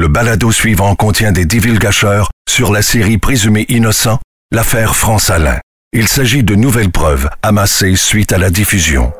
Le 0.00 0.08
balado 0.08 0.50
suivant 0.50 0.94
contient 0.94 1.30
des 1.30 1.44
divulgateurs 1.44 2.30
sur 2.48 2.72
la 2.72 2.80
série 2.80 3.18
présumée 3.18 3.66
innocent, 3.68 4.18
l'affaire 4.50 4.96
France 4.96 5.28
Alain. 5.28 5.58
Il 5.92 6.08
s'agit 6.08 6.42
de 6.42 6.54
nouvelles 6.54 6.90
preuves 6.90 7.28
amassées 7.42 7.96
suite 7.96 8.32
à 8.32 8.38
la 8.38 8.48
diffusion. 8.48 9.12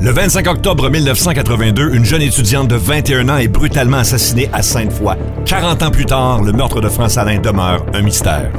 Le 0.00 0.12
25 0.12 0.46
octobre 0.46 0.88
1982, 0.88 1.94
une 1.94 2.04
jeune 2.04 2.22
étudiante 2.22 2.68
de 2.68 2.76
21 2.76 3.28
ans 3.28 3.38
est 3.38 3.48
brutalement 3.48 3.96
assassinée 3.96 4.48
à 4.52 4.62
Sainte-Foy. 4.62 5.16
40 5.46 5.82
ans 5.82 5.90
plus 5.90 6.06
tard, 6.06 6.40
le 6.40 6.52
meurtre 6.52 6.80
de 6.80 6.88
France 6.88 7.16
Alain 7.18 7.40
demeure 7.40 7.84
un 7.94 8.02
mystère. 8.02 8.52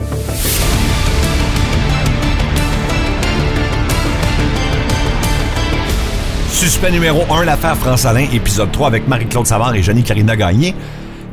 Suspect 6.64 6.91
numéro 6.91 7.25
1, 7.30 7.43
l'affaire 7.43 7.75
France 7.75 8.05
Alain, 8.05 8.25
épisode 8.32 8.71
3 8.71 8.88
avec 8.88 9.05
Marie-Claude 9.05 9.45
Savard 9.45 9.75
et 9.75 9.84
Jenny 9.84 10.02
Carina 10.02 10.38
Gagné. 10.38 10.73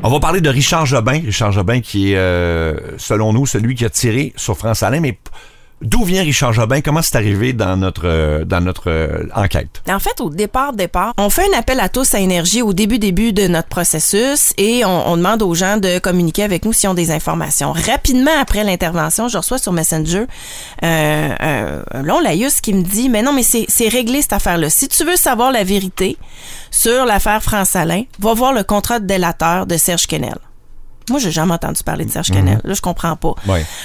On 0.03 0.09
va 0.09 0.19
parler 0.19 0.41
de 0.41 0.49
Richard 0.49 0.85
Jobin. 0.85 1.21
Richard 1.23 1.53
Jobin 1.53 1.79
qui 1.79 2.11
est, 2.11 2.17
euh, 2.17 2.75
selon 2.97 3.31
nous, 3.31 3.45
celui 3.45 3.75
qui 3.75 3.85
a 3.85 3.89
tiré 3.89 4.33
sur 4.35 4.57
France 4.57 4.83
Alain, 4.83 4.99
mais 4.99 5.17
D'où 5.81 6.03
vient 6.03 6.21
Richard 6.21 6.53
Jobin? 6.53 6.81
Comment 6.81 7.01
c'est 7.01 7.15
arrivé 7.15 7.53
dans 7.53 7.75
notre, 7.75 8.05
euh, 8.05 8.45
dans 8.45 8.61
notre 8.61 8.89
euh, 8.91 9.25
enquête? 9.35 9.81
En 9.89 9.99
fait, 9.99 10.21
au 10.21 10.29
départ, 10.29 10.73
départ, 10.73 11.13
on 11.17 11.31
fait 11.31 11.43
un 11.51 11.57
appel 11.57 11.79
à 11.79 11.89
tous 11.89 12.13
à 12.13 12.19
énergie 12.19 12.61
au 12.61 12.71
début, 12.71 12.99
début 12.99 13.33
de 13.33 13.47
notre 13.47 13.67
processus 13.67 14.53
et 14.57 14.85
on, 14.85 15.17
demande 15.17 15.41
aux 15.41 15.55
gens 15.55 15.77
de 15.77 15.97
communiquer 15.97 16.43
avec 16.43 16.65
nous 16.65 16.73
s'ils 16.73 16.89
ont 16.89 16.93
des 16.93 17.09
informations. 17.09 17.71
Rapidement 17.71 18.31
après 18.39 18.63
l'intervention, 18.63 19.27
je 19.27 19.37
reçois 19.37 19.57
sur 19.57 19.73
Messenger 19.73 20.25
euh, 20.83 21.83
un 21.91 22.03
long 22.03 22.19
laïus 22.19 22.61
qui 22.61 22.73
me 22.73 22.83
dit, 22.83 23.09
mais 23.09 23.23
non, 23.23 23.33
mais 23.33 23.43
c'est 23.43 23.87
réglé 23.87 24.21
cette 24.21 24.33
affaire-là. 24.33 24.69
Si 24.69 24.87
tu 24.87 25.03
veux 25.03 25.15
savoir 25.15 25.51
la 25.51 25.63
vérité 25.63 26.17
sur 26.69 27.05
l'affaire 27.05 27.41
France-Alain, 27.41 28.03
va 28.19 28.33
voir 28.33 28.53
le 28.53 28.63
contrat 28.63 28.99
de 28.99 29.05
délateur 29.05 29.65
de 29.65 29.77
Serge 29.77 30.05
Kennel. 30.05 30.37
Moi, 31.09 31.19
j'ai 31.19 31.31
jamais 31.31 31.53
entendu 31.53 31.83
parler 31.83 32.05
de 32.05 32.11
Serge 32.11 32.29
Canel. 32.29 32.55
Mhm. 32.55 32.61
Là, 32.63 32.73
je 32.73 32.81
comprends 32.81 33.15
pas. 33.15 33.33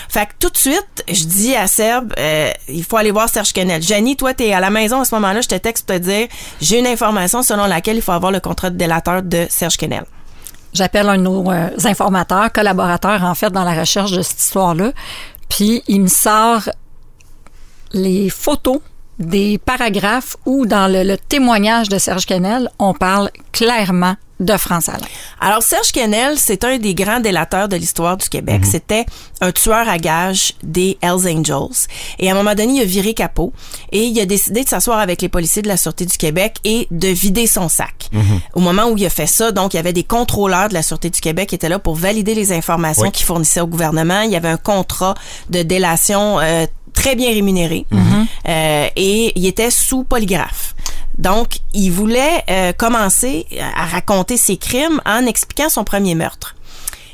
Fait 0.08 0.26
que 0.26 0.32
tout 0.38 0.50
de 0.50 0.56
suite, 0.56 1.04
je 1.08 1.24
dis 1.24 1.56
à 1.56 1.66
Serbe, 1.66 2.12
euh, 2.18 2.50
il 2.68 2.84
faut 2.84 2.96
aller 2.96 3.10
voir 3.10 3.28
Serge 3.28 3.52
Canel. 3.52 3.82
Jenny, 3.82 4.16
toi, 4.16 4.34
t'es 4.34 4.52
à 4.52 4.60
la 4.60 4.70
maison 4.70 5.00
à 5.00 5.04
ce 5.04 5.14
moment-là, 5.16 5.40
je 5.40 5.48
te 5.48 5.54
texte 5.54 5.86
pour 5.86 5.96
te 5.96 6.02
dire, 6.02 6.28
j'ai 6.60 6.78
une 6.78 6.86
information 6.86 7.42
selon 7.42 7.66
laquelle 7.66 7.96
il 7.96 8.02
faut 8.02 8.12
avoir 8.12 8.32
le 8.32 8.40
contrat 8.40 8.70
de 8.70 8.76
délateur 8.76 9.22
de 9.22 9.46
Serge 9.48 9.76
Canel. 9.76 10.04
J'appelle 10.72 11.08
un 11.08 11.16
de 11.16 11.22
nos 11.22 11.50
euh, 11.50 11.70
informateurs, 11.84 12.52
collaborateurs, 12.52 13.24
en 13.24 13.34
fait, 13.34 13.50
dans 13.50 13.64
la 13.64 13.72
recherche 13.72 14.12
de 14.12 14.22
cette 14.22 14.40
histoire-là. 14.40 14.92
Puis, 15.48 15.82
il 15.88 16.02
me 16.02 16.08
sort 16.08 16.68
les 17.92 18.28
photos 18.28 18.80
des 19.18 19.58
paragraphes 19.58 20.36
où, 20.44 20.66
dans 20.66 20.90
le, 20.92 21.16
témoignage 21.16 21.88
de 21.88 21.98
Serge 21.98 22.26
Canel, 22.26 22.70
on 22.78 22.92
parle 22.92 23.30
clairement 23.52 24.16
de 24.40 24.56
France 24.56 24.88
Alain. 24.88 25.06
Alors, 25.40 25.62
Serge 25.62 25.92
Kennel, 25.92 26.38
c'est 26.38 26.64
un 26.64 26.78
des 26.78 26.94
grands 26.94 27.20
délateurs 27.20 27.68
de 27.68 27.76
l'histoire 27.76 28.16
du 28.16 28.28
Québec. 28.28 28.62
Mhm. 28.62 28.70
C'était 28.70 29.06
un 29.40 29.52
tueur 29.52 29.88
à 29.88 29.98
gages 29.98 30.52
des 30.62 30.98
Hells 31.00 31.26
Angels. 31.26 31.86
Et 32.18 32.28
à 32.28 32.32
un 32.32 32.34
moment 32.34 32.54
donné, 32.54 32.74
il 32.74 32.82
a 32.82 32.84
viré 32.84 33.14
capot 33.14 33.52
et 33.92 34.04
il 34.04 34.20
a 34.20 34.26
décidé 34.26 34.64
de 34.64 34.68
s'asseoir 34.68 34.98
avec 34.98 35.22
les 35.22 35.28
policiers 35.28 35.62
de 35.62 35.68
la 35.68 35.76
Sûreté 35.76 36.04
du 36.04 36.16
Québec 36.16 36.56
et 36.64 36.86
de 36.90 37.08
vider 37.08 37.46
son 37.46 37.68
sac. 37.68 38.08
Mhm. 38.12 38.40
Au 38.54 38.60
moment 38.60 38.86
où 38.88 38.96
il 38.96 39.06
a 39.06 39.10
fait 39.10 39.26
ça, 39.26 39.52
donc, 39.52 39.74
il 39.74 39.76
y 39.76 39.80
avait 39.80 39.92
des 39.92 40.04
contrôleurs 40.04 40.68
de 40.68 40.74
la 40.74 40.82
Sûreté 40.82 41.10
du 41.10 41.20
Québec 41.20 41.48
qui 41.48 41.54
étaient 41.54 41.68
là 41.68 41.78
pour 41.78 41.94
valider 41.94 42.34
les 42.34 42.52
informations 42.52 43.10
qu'il 43.10 43.26
fournissait 43.26 43.60
au 43.60 43.66
gouvernement. 43.66 44.20
Il 44.22 44.30
y 44.30 44.36
avait 44.36 44.48
un 44.48 44.56
contrat 44.58 45.14
de 45.50 45.62
délation 45.62 46.40
euh, 46.40 46.66
très 46.92 47.14
bien 47.14 47.30
rémunéré 47.30 47.86
mhm. 47.90 48.26
euh, 48.48 48.88
et 48.96 49.32
il 49.36 49.46
était 49.46 49.70
sous 49.70 50.04
polygraphe. 50.04 50.74
Donc, 51.18 51.58
il 51.74 51.90
voulait 51.90 52.44
euh, 52.50 52.72
commencer 52.72 53.46
à 53.76 53.86
raconter 53.86 54.36
ses 54.36 54.56
crimes 54.56 55.00
en 55.06 55.26
expliquant 55.26 55.68
son 55.68 55.84
premier 55.84 56.14
meurtre. 56.14 56.56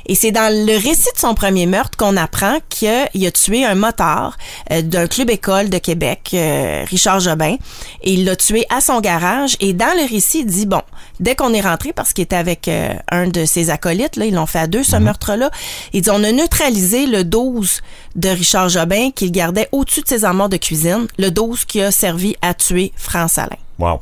Et 0.05 0.15
c'est 0.15 0.31
dans 0.31 0.53
le 0.53 0.73
récit 0.73 1.09
de 1.13 1.19
son 1.19 1.33
premier 1.33 1.65
meurtre 1.65 1.97
qu'on 1.97 2.17
apprend 2.17 2.57
qu'il 2.69 3.25
a 3.25 3.31
tué 3.31 3.65
un 3.65 3.75
motard 3.75 4.37
euh, 4.71 4.81
d'un 4.81 5.07
club 5.07 5.29
école 5.29 5.69
de 5.69 5.77
Québec, 5.77 6.31
euh, 6.33 6.83
Richard 6.89 7.21
Jobin, 7.21 7.55
et 8.01 8.13
il 8.13 8.25
l'a 8.25 8.35
tué 8.35 8.65
à 8.69 8.81
son 8.81 8.99
garage. 8.99 9.55
Et 9.59 9.73
dans 9.73 9.95
le 9.95 10.07
récit, 10.09 10.39
il 10.39 10.45
dit, 10.45 10.65
bon, 10.65 10.81
dès 11.19 11.35
qu'on 11.35 11.53
est 11.53 11.61
rentré, 11.61 11.93
parce 11.93 12.11
qu'il 12.11 12.23
était 12.23 12.35
avec 12.35 12.67
euh, 12.67 12.93
un 13.09 13.27
de 13.27 13.45
ses 13.45 13.69
acolytes, 13.69 14.17
là, 14.17 14.25
ils 14.25 14.33
l'ont 14.33 14.45
fait 14.45 14.59
à 14.59 14.67
deux, 14.67 14.83
ce 14.83 14.97
mhm. 14.97 15.03
meurtre-là, 15.03 15.51
il 15.93 16.01
dit, 16.01 16.09
on 16.09 16.23
a 16.23 16.31
neutralisé 16.31 17.05
le 17.05 17.23
12 17.23 17.81
de 18.15 18.29
Richard 18.29 18.69
Jobin 18.69 19.11
qu'il 19.11 19.31
gardait 19.31 19.69
au-dessus 19.71 20.01
de 20.01 20.07
ses 20.07 20.25
armoires 20.25 20.49
de 20.49 20.57
cuisine, 20.57 21.07
le 21.17 21.29
12 21.29 21.65
qui 21.65 21.81
a 21.81 21.91
servi 21.91 22.35
à 22.41 22.53
tuer 22.53 22.91
France 22.97 23.37
Alain. 23.37 23.62
Wow. 23.77 24.01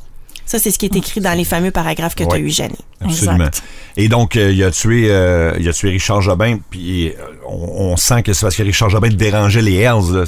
Ça, 0.52 0.58
c'est 0.58 0.70
ce 0.70 0.78
qui 0.78 0.84
est 0.84 0.94
écrit 0.94 1.22
dans 1.22 1.32
les 1.32 1.44
fameux 1.44 1.70
paragraphes 1.70 2.14
que 2.14 2.24
tu 2.24 2.34
as 2.34 2.38
eu, 2.38 2.50
Jenny. 2.50 2.76
Absolument. 3.00 3.48
Et 3.96 4.08
donc, 4.08 4.36
euh, 4.36 4.52
il 4.52 4.62
a 4.64 4.70
tué, 4.70 5.08
euh, 5.10 5.52
il 5.58 5.68
a 5.68 5.72
tué 5.72 5.90
Richard 5.90 6.22
Jobin, 6.22 6.58
puis 6.70 7.08
euh, 7.08 7.12
on, 7.46 7.96
sent 7.96 8.22
que 8.22 8.32
c'est 8.32 8.46
parce 8.46 8.56
que 8.56 8.62
Richard 8.62 8.88
Jobin 8.88 9.08
dérangeait 9.08 9.60
les 9.60 9.76
Hells. 9.76 10.24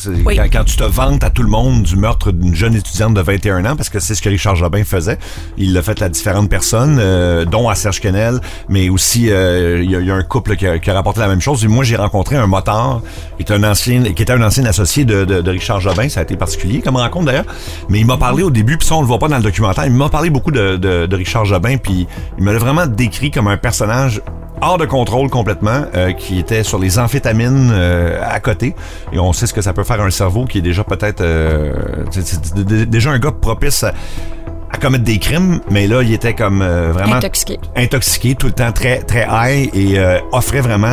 Quand, 0.53 0.65
tu 0.65 0.77
te 0.77 0.85
vantes 0.85 1.25
à 1.25 1.31
tout 1.31 1.43
le 1.43 1.49
monde 1.49 1.83
du 1.83 1.97
meurtre 1.97 2.31
d'une 2.31 2.55
jeune 2.55 2.75
étudiante 2.75 3.15
de 3.15 3.21
21 3.21 3.65
ans, 3.65 3.77
parce 3.77 3.89
que 3.89 4.01
c'est 4.01 4.15
ce 4.15 4.21
que 4.21 4.29
Richard 4.29 4.57
Jobin 4.57 4.85
faisait, 4.85 5.19
il 5.57 5.73
l'a 5.73 5.83
fait 5.83 6.03
à 6.03 6.09
différentes 6.09 6.51
personnes, 6.51 7.01
dont 7.47 7.69
à 7.69 7.75
Serge 7.75 8.01
Kennel, 8.01 8.41
mais 8.69 8.91
aussi 8.91 9.23
il 9.23 9.91
y, 9.91 10.11
a, 10.11 10.15
un 10.15 10.23
couple 10.23 10.57
qui 10.57 10.67
a, 10.67 10.95
rapporté 10.95 11.21
la 11.21 11.29
même 11.29 11.41
chose. 11.41 11.65
Et 11.65 11.69
moi, 11.69 11.85
j'ai 11.85 11.97
rencontré 11.97 12.37
un 12.37 12.47
motard 12.47 13.01
qui 13.37 13.43
était 13.43 13.55
un 13.55 13.65
ancien, 13.65 14.03
qui 14.03 14.23
était 14.23 14.33
un 14.33 14.43
ancien 14.43 14.65
associé 14.67 15.07
de, 15.07 15.25
de, 15.25 15.51
Richard 15.51 15.81
Jobin. 15.81 16.09
Ça 16.09 16.21
a 16.21 16.23
été 16.23 16.37
particulier 16.37 16.81
comme 16.81 16.97
rencontre 16.97 17.27
d'ailleurs. 17.27 17.47
Mais 17.89 18.01
il 18.01 18.07
m'a 18.07 18.19
parlé 18.19 18.43
au 18.43 18.51
début, 18.51 18.77
puis 18.77 18.87
ça 18.87 18.95
on 18.95 19.01
le 19.01 19.07
voit 19.07 19.19
pas 19.19 19.29
dans 19.29 19.39
le 19.39 19.43
documentaire. 19.43 19.87
Il 19.87 19.93
m'a 19.93 20.11
parlé 20.15 20.31
beaucoup 20.31 20.53
de, 20.53 20.77
de 20.77 21.17
Richard 21.17 21.45
Jobin, 21.45 21.77
puis 21.77 22.07
il 22.39 22.45
m'a 22.45 22.53
vraiment 22.53 22.87
décrit 22.87 23.33
comme 23.33 23.49
un 23.49 23.57
personnage 23.57 24.23
hors 24.61 24.79
de 24.79 24.87
contrôle 24.87 25.29
complètement, 25.29 25.87
euh, 25.97 26.13
qui 26.13 26.39
était 26.39 26.63
sur 26.63 26.79
les 26.79 27.01
amphétamines 27.01 27.73
euh, 27.73 28.23
à 28.25 28.39
côté. 28.39 28.77
Et 29.13 29.19
on 29.19 29.33
sait 29.33 29.49
ce 29.49 29.53
que 29.53 29.61
ça 29.61 29.73
peut 29.73 29.83
faire 29.83 30.01
à 30.01 30.05
un 30.05 30.11
cerveau 30.11 30.45
qui 30.45 30.59
est 30.59 30.63
déjà 30.63 30.85
peut-être 30.85 31.21
euh, 31.21 31.73
déjà 32.87 33.11
un 33.11 33.19
gars 33.19 33.33
propice 33.33 33.83
à, 33.83 33.93
commettre 34.81 35.03
des 35.03 35.19
crimes, 35.19 35.61
mais 35.69 35.89
là, 35.89 36.03
il 36.03 36.13
était 36.13 36.35
comme 36.35 36.63
vraiment 36.63 37.17
intoxiqué. 37.17 37.59
intoxiqué 37.75 38.35
tout 38.35 38.47
le 38.49 38.53
temps, 38.53 38.71
très 38.71 38.99
très 38.99 39.27
high 39.31 39.71
et 39.75 39.99
offrait 40.33 40.61
vraiment 40.61 40.89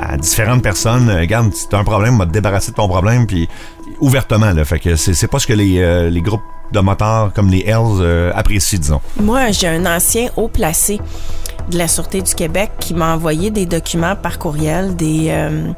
à, 0.00 0.16
différentes 0.16 0.62
personnes, 0.62 1.10
regarde, 1.10 1.52
si 1.52 1.68
t'as 1.68 1.78
un 1.78 1.84
problème, 1.84 2.14
on 2.14 2.18
va 2.18 2.26
te 2.26 2.30
débarrasser 2.30 2.70
de 2.70 2.76
ton 2.76 2.88
problème, 2.88 3.26
puis 3.26 3.48
ouvertement 4.00 4.52
là. 4.52 4.64
Fait 4.64 4.78
que 4.78 4.96
c'est 4.96 5.26
pas 5.26 5.38
ce 5.38 5.46
que 5.46 5.52
les, 5.52 6.08
les 6.08 6.20
groupes 6.22 6.40
de 6.72 6.80
motards 6.80 7.32
comme 7.34 7.48
les 7.48 7.64
Hells 7.66 8.32
apprécient, 8.34 8.78
disons. 8.78 9.00
Moi, 9.20 9.50
j'ai 9.52 9.68
un 9.68 9.86
ancien 9.86 10.28
haut 10.36 10.48
placé 10.48 11.00
de 11.70 11.78
la 11.78 11.88
Sûreté 11.88 12.22
du 12.22 12.34
Québec 12.34 12.70
qui 12.78 12.94
m'a 12.94 13.14
envoyé 13.14 13.50
des 13.50 13.66
documents 13.66 14.16
par 14.16 14.38
courriel, 14.38 14.94
des, 14.96 15.26
euh, 15.30 15.70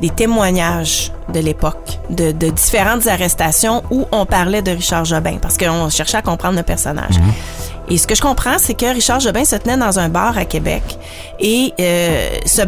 des 0.00 0.10
témoignages 0.10 1.12
de 1.32 1.40
l'époque, 1.40 1.98
de, 2.10 2.32
de, 2.32 2.48
différentes 2.48 3.06
arrestations 3.06 3.82
où 3.90 4.06
on 4.12 4.26
parlait 4.26 4.62
de 4.62 4.70
Richard 4.70 5.04
Jobin, 5.04 5.38
parce 5.40 5.56
qu'on 5.58 5.90
cherchait 5.90 6.18
à 6.18 6.22
comprendre 6.22 6.56
le 6.56 6.62
personnage. 6.62 7.18
Mhm. 7.18 7.32
Et 7.88 7.98
ce 7.98 8.06
que 8.06 8.14
je 8.14 8.22
comprends, 8.22 8.58
c'est 8.58 8.74
que 8.74 8.86
Richard 8.86 9.20
Jobin 9.20 9.44
se 9.44 9.56
tenait 9.56 9.76
dans 9.76 9.98
un 9.98 10.08
bar 10.08 10.36
à 10.36 10.44
Québec 10.44 10.82
et 11.38 11.72
euh, 11.78 12.38
se 12.44 12.62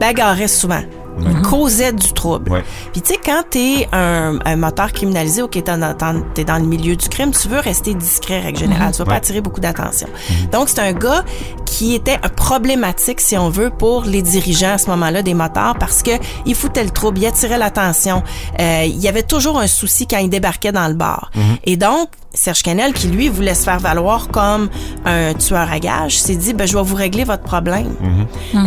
bagarrait 0.00 0.48
souvent 0.48 0.82
mm 1.18 1.42
causait 1.42 1.92
du 1.92 2.12
trouble. 2.12 2.62
Puis 2.92 3.02
tu 3.02 3.12
sais, 3.12 3.20
quand 3.22 3.42
t'es 3.50 3.88
un, 3.92 4.38
un 4.44 4.56
moteur 4.56 4.92
criminalisé 4.92 5.42
ou 5.42 5.48
que 5.48 5.58
t'es 5.58 5.62
dans, 5.76 6.22
es 6.36 6.44
dans 6.44 6.58
le 6.58 6.64
milieu 6.64 6.96
du 6.96 7.08
crime, 7.08 7.32
tu 7.32 7.48
veux 7.48 7.58
rester 7.58 7.94
discret, 7.94 8.40
règle 8.40 8.58
générale. 8.58 8.88
Mhm. 8.88 8.92
Tu 8.92 8.98
veux 8.98 9.04
pas 9.04 9.16
attirer 9.16 9.40
beaucoup 9.40 9.60
d'attention. 9.60 10.08
Mhm. 10.08 10.50
Donc, 10.50 10.68
c'est 10.68 10.80
un 10.80 10.92
gars 10.92 11.24
qui 11.66 11.94
était 11.94 12.18
problématique, 12.36 13.20
si 13.20 13.36
on 13.36 13.50
veut, 13.50 13.70
pour 13.70 14.04
les 14.04 14.22
dirigeants 14.22 14.74
à 14.74 14.78
ce 14.78 14.88
moment-là 14.90 15.22
des 15.22 15.34
motards 15.34 15.76
parce 15.78 16.02
que 16.02 16.12
il 16.46 16.54
foutait 16.54 16.84
le 16.84 16.90
trouble, 16.90 17.18
il 17.18 17.26
attirait 17.26 17.58
l'attention. 17.58 18.22
Euh, 18.60 18.84
il 18.86 18.98
y 18.98 19.08
avait 19.08 19.22
toujours 19.22 19.58
un 19.58 19.66
souci 19.66 20.06
quand 20.06 20.18
il 20.18 20.30
débarquait 20.30 20.72
dans 20.72 20.88
le 20.88 20.94
bar. 20.94 21.30
Mhm. 21.34 21.56
Et 21.64 21.76
donc, 21.76 22.08
Serge 22.34 22.62
Canel, 22.62 22.92
qui 22.92 23.08
lui 23.08 23.28
voulait 23.28 23.54
se 23.54 23.64
faire 23.64 23.78
valoir 23.78 24.28
comme 24.28 24.68
un 25.04 25.34
tueur 25.34 25.70
à 25.70 25.78
gages, 25.78 26.18
s'est 26.18 26.36
dit 26.36 26.54
ben 26.54 26.66
je 26.66 26.76
vais 26.76 26.82
vous 26.82 26.94
régler 26.96 27.24
votre 27.24 27.42
problème. 27.42 27.94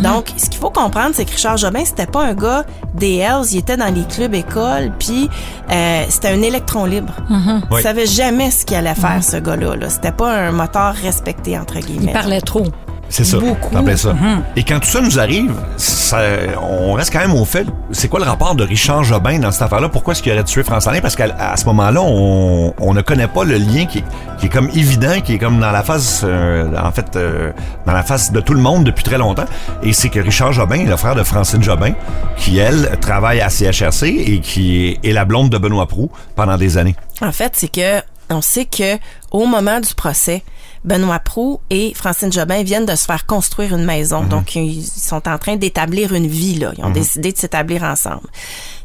Donc, 0.04 0.31
ce 0.38 0.50
qu'il 0.50 0.60
faut 0.60 0.69
comprendre, 0.69 1.12
c'est 1.13 1.25
que 1.25 1.31
Richard 1.31 1.57
Jobin, 1.57 1.84
c'était 1.86 2.06
pas 2.06 2.24
un 2.24 2.34
gars 2.34 2.66
des 2.94 3.18
Hells, 3.18 3.45
il 3.51 3.57
était 3.57 3.78
dans 3.78 3.94
les 3.94 4.04
clubs 4.04 4.34
écoles, 4.34 4.92
puis 5.00 5.30
euh, 5.72 6.04
c'était 6.10 6.30
un 6.30 6.42
électron 6.42 6.86
libre. 6.86 7.13
Mm 7.30 7.60
Il 7.72 7.81
savait 7.81 8.06
jamais 8.06 8.51
ce 8.51 8.66
qu'il 8.66 8.78
allait 8.78 8.95
faire, 8.95 9.24
ce 9.24 9.38
gars-là. 9.38 9.75
-là, 9.75 9.90
c'était 9.90 10.12
pas 10.12 10.31
un 10.31 10.51
moteur 10.51 10.94
respecté, 10.94 11.57
entre 11.57 11.80
guillemets. 11.80 12.07
Il 12.07 12.13
parlait 12.13 12.42
trop. 12.42 12.66
C'est 13.10 13.24
ça. 13.24 13.38
Beaucoup. 13.38 13.74
ça. 13.96 14.13
Mhm. 14.13 14.44
Et 14.56 14.63
quand 14.63 14.80
tout 14.80 14.88
ça 14.88 15.02
nous 15.02 15.19
arrive, 15.19 15.54
ça, 15.78 16.19
on 16.62 16.94
reste 16.94 17.13
quand 17.13 17.19
même 17.19 17.34
au 17.34 17.46
fait. 17.46 17.66
C'est 17.92 18.07
quoi 18.07 18.19
le 18.19 18.25
rapport 18.25 18.56
de 18.56 18.63
Richard 18.63 19.04
Jobin 19.04 19.40
dans 19.40 19.52
cette 19.52 19.62
affaire-là? 19.62 19.90
Pourquoi 19.90 20.13
est-ce 20.13 20.24
qu'il 20.24 20.31
aurait 20.34 20.44
tué 20.44 20.63
France 20.63 20.88
Alain? 20.88 21.02
Parce 21.02 21.16
qu'à 21.16 21.56
ce 21.56 21.66
moment-là, 21.66 22.02
on, 22.02 22.74
on, 22.80 22.94
ne 22.94 23.02
connaît 23.02 23.28
pas 23.28 23.44
le 23.44 23.57
lien 23.57 23.86
qui, 23.86 24.04
qui, 24.38 24.48
est 24.48 24.50
comme 24.50 24.69
évident, 24.74 25.22
qui 25.22 25.36
est 25.36 25.38
comme 25.38 25.60
dans 25.60 25.72
la 25.72 25.84
face, 25.84 26.22
euh, 26.24 26.72
en 26.78 26.92
fait, 26.92 27.16
euh, 27.16 27.52
dans 27.86 27.94
la 27.94 28.04
face 28.04 28.31
de 28.31 28.40
tout 28.40 28.54
le 28.54 28.62
monde 28.62 28.84
depuis 28.84 29.04
très 29.04 29.18
longtemps. 29.18 29.46
Et 29.84 29.94
c'est 29.94 30.10
que 30.10 30.19
Richard 30.19 30.52
Jobin 30.52 30.80
est 30.80 30.86
le 30.86 30.98
frère 30.98 31.16
de 31.16 31.24
Francine 31.24 31.63
Jobin, 31.63 31.94
qui, 32.38 32.57
elle, 32.57 32.98
travaille 33.00 33.42
à 33.42 33.50
CHRC 33.50 34.04
et 34.04 34.40
qui 34.40 35.00
est 35.04 35.12
la 35.12 35.25
blonde 35.25 35.50
de 35.50 35.57
Benoît 35.57 35.88
Proux 35.88 36.10
pendant 36.36 36.57
des 36.57 36.78
années. 36.78 36.96
En 37.22 37.31
fait, 37.31 37.54
c'est 37.56 37.72
que 37.72 38.02
on 38.30 38.42
sait 38.42 38.66
que 38.66 38.98
au 39.31 39.46
moment 39.46 39.80
du 39.80 39.94
procès, 39.94 40.44
Benoît 40.86 41.20
Prou 41.20 41.60
et 41.72 41.94
Francine 41.96 42.32
Jobin 42.32 42.62
viennent 42.64 42.86
de 42.86 42.96
se 42.96 43.06
faire 43.06 43.26
construire 43.26 43.76
une 43.76 43.84
maison. 43.84 44.22
Mhm. 44.22 44.30
Donc, 44.30 44.56
ils 44.56 44.84
sont 44.84 45.28
en 45.28 45.38
train 45.40 45.56
d'établir 45.56 46.14
une 46.14 46.28
vie, 46.28 46.56
là. 46.56 46.72
Ils 46.78 46.86
ont 46.86 46.92
décidé 46.92 47.32
de 47.32 47.38
s'établir 47.38 47.84
ensemble. 47.84 48.28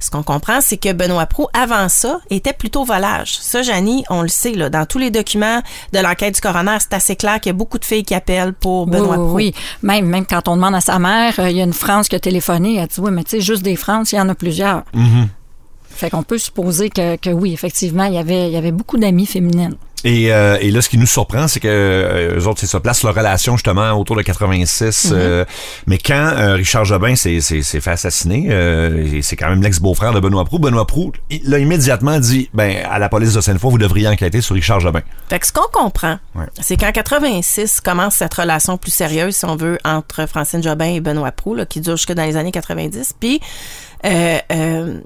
Ce 0.00 0.11
qu'on 0.11 0.23
comprend, 0.23 0.61
c'est 0.62 0.79
que 0.79 0.93
Benoît 0.94 1.26
Prou, 1.26 1.47
avant 1.52 1.91
ça, 1.91 2.20
était 2.31 2.55
plutôt 2.55 2.85
volage. 2.85 3.37
Ça, 3.38 3.62
Janie, 3.62 4.05
on 4.08 4.23
le 4.23 4.29
sait, 4.29 4.55
là. 4.55 4.70
Dans 4.70 4.87
tous 4.87 4.97
les 4.97 5.11
documents 5.11 5.61
de 5.93 5.99
l'enquête 5.99 6.35
du 6.35 6.41
coroner, 6.41 6.79
c'est 6.81 6.94
assez 6.94 7.17
clair 7.17 7.38
qu'il 7.38 7.50
y 7.50 7.55
a 7.55 7.58
beaucoup 7.58 7.79
de 7.79 7.85
filles 7.85 8.05
qui 8.05 8.14
appellent 8.14 8.55
pour 8.55 8.87
Benoît 8.87 9.19
oui, 9.19 9.26
Prou. 9.26 9.35
oui, 9.35 9.55
Même, 9.82 10.06
même 10.06 10.25
quand 10.25 10.49
on 10.49 10.56
demande 10.56 10.75
à 10.75 10.81
sa 10.81 10.99
mère, 10.99 11.38
euh, 11.38 11.50
il 11.50 11.56
y 11.58 11.61
a 11.61 11.64
une 11.64 11.75
France 11.75 12.08
qui 12.08 12.17
a 12.17 12.20
téléphoné, 12.20 12.76
elle 12.76 12.88
dit 12.88 13.00
Oui, 13.00 13.11
mais 13.11 13.25
tu 13.25 13.32
sais, 13.32 13.41
juste 13.43 13.62
des 13.62 13.76
France, 13.76 14.12
il 14.12 14.17
y 14.17 14.20
en 14.20 14.29
a 14.31 14.35
plusieurs. 14.35 14.85
Mm-hmm. 14.94 15.26
Fait 15.91 16.08
qu'on 16.08 16.23
peut 16.23 16.38
supposer 16.38 16.88
que, 16.88 17.17
que 17.17 17.29
oui, 17.29 17.53
effectivement, 17.53 18.05
il 18.05 18.14
y 18.14 18.19
avait, 18.19 18.46
il 18.49 18.53
y 18.53 18.56
avait 18.56 18.73
beaucoup 18.73 18.96
d'amis 18.96 19.26
féminines. 19.26 19.75
Et, 20.05 20.32
euh, 20.32 20.56
et 20.61 20.70
là, 20.70 20.81
ce 20.81 20.88
qui 20.88 20.97
nous 20.99 21.06
surprend, 21.06 21.47
c'est 21.49 21.61
que 21.61 21.69
euh, 21.69 22.38
eux 22.38 22.47
autres, 22.47 22.61
c'est 22.61 22.67
ça, 22.67 22.81
place 22.81 23.02
leur 23.02 23.14
relation 23.14 23.56
justement 23.56 23.93
autour 23.93 24.17
de 24.17 24.23
86. 24.23 25.11
euh, 25.12 25.44
mais 25.87 25.99
quand 25.99 26.14
euh, 26.37 26.55
Richard 26.55 26.85
Jobin 26.85 27.17
s'est 27.17 27.41
fait 27.41 27.91
assassiner, 27.91 28.49
c'est 29.23 29.37
quand 29.37 29.49
même 29.50 29.62
l'ex-beau-frère 29.62 30.12
de 30.12 30.20
Benoît 30.20 30.44
Proux, 30.44 30.58
Benoît 30.58 30.87
Proux 30.87 31.12
il 31.31 31.52
a 31.55 31.58
immédiatement 31.58 32.19
dit, 32.19 32.49
ben 32.55 32.76
à 32.91 32.99
la 32.99 33.08
police 33.08 33.35
de 33.35 33.41
Sainte-Foy, 33.41 33.70
vous 33.70 33.79
devriez 33.79 34.08
enquêter 34.08 34.41
sur 34.41 34.55
Richard 34.55 34.81
Jobin. 34.81 35.00
Fait 35.29 35.38
que 35.38 35.47
ce 35.47 35.52
qu'on 35.52 35.69
comprend, 35.73 36.19
Ouais. 36.35 36.46
c'est 36.61 36.76
qu'en 36.76 36.93
86 36.93 37.81
commence 37.81 38.14
cette 38.17 38.35
relation 38.35 38.76
plus 38.79 38.91
sérieuse, 38.93 39.37
si 39.37 39.44
on 39.44 39.56
veut, 39.56 39.79
entre 39.85 40.26
Francine 40.29 40.62
Jobin 40.62 40.87
et 40.87 41.00
Benoît 41.00 41.32
Proux, 41.32 41.55
là, 41.55 41.67
qui 41.67 41.81
dure 41.81 41.96
jusque 41.96 42.12
dans 42.12 42.25
les 42.25 42.37
années 42.37 42.53
90. 42.53 43.14
Puis, 43.19 43.41
euh, 44.05 44.38
euh, 44.53 45.00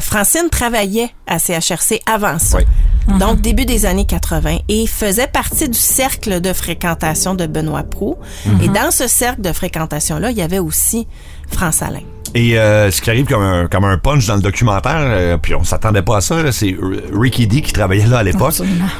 Francine 0.00 0.48
travaillait 0.50 1.10
à 1.26 1.38
CHRC 1.38 2.00
avant 2.06 2.38
ça. 2.38 2.58
Oui. 2.58 3.18
Donc, 3.18 3.40
début 3.40 3.64
des 3.64 3.86
années 3.86 4.04
80. 4.04 4.58
Et 4.68 4.86
faisait 4.86 5.26
partie 5.26 5.68
du 5.68 5.78
cercle 5.78 6.40
de 6.40 6.52
fréquentation 6.52 7.34
de 7.34 7.46
Benoît 7.46 7.82
Proux. 7.82 8.16
Et 8.62 8.68
dans 8.68 8.90
ce 8.90 9.08
cercle 9.08 9.40
de 9.40 9.52
fréquentation-là, 9.52 10.30
il 10.30 10.36
y 10.36 10.42
avait 10.42 10.58
aussi 10.58 11.06
France 11.50 11.82
Alain. 11.82 12.02
Et 12.34 12.58
euh, 12.58 12.90
ce 12.90 13.00
qui 13.00 13.10
arrive 13.10 13.26
comme 13.26 13.42
un, 13.42 13.66
comme 13.66 13.84
un 13.84 13.96
punch 13.98 14.26
dans 14.26 14.36
le 14.36 14.42
documentaire, 14.42 14.98
euh, 14.98 15.36
puis 15.38 15.54
on 15.54 15.64
s'attendait 15.64 16.02
pas 16.02 16.18
à 16.18 16.20
ça, 16.20 16.52
c'est 16.52 16.76
Ricky 17.12 17.46
D 17.46 17.62
qui 17.62 17.72
travaillait 17.72 18.06
là 18.06 18.18
à 18.18 18.22
l'époque, 18.22 18.54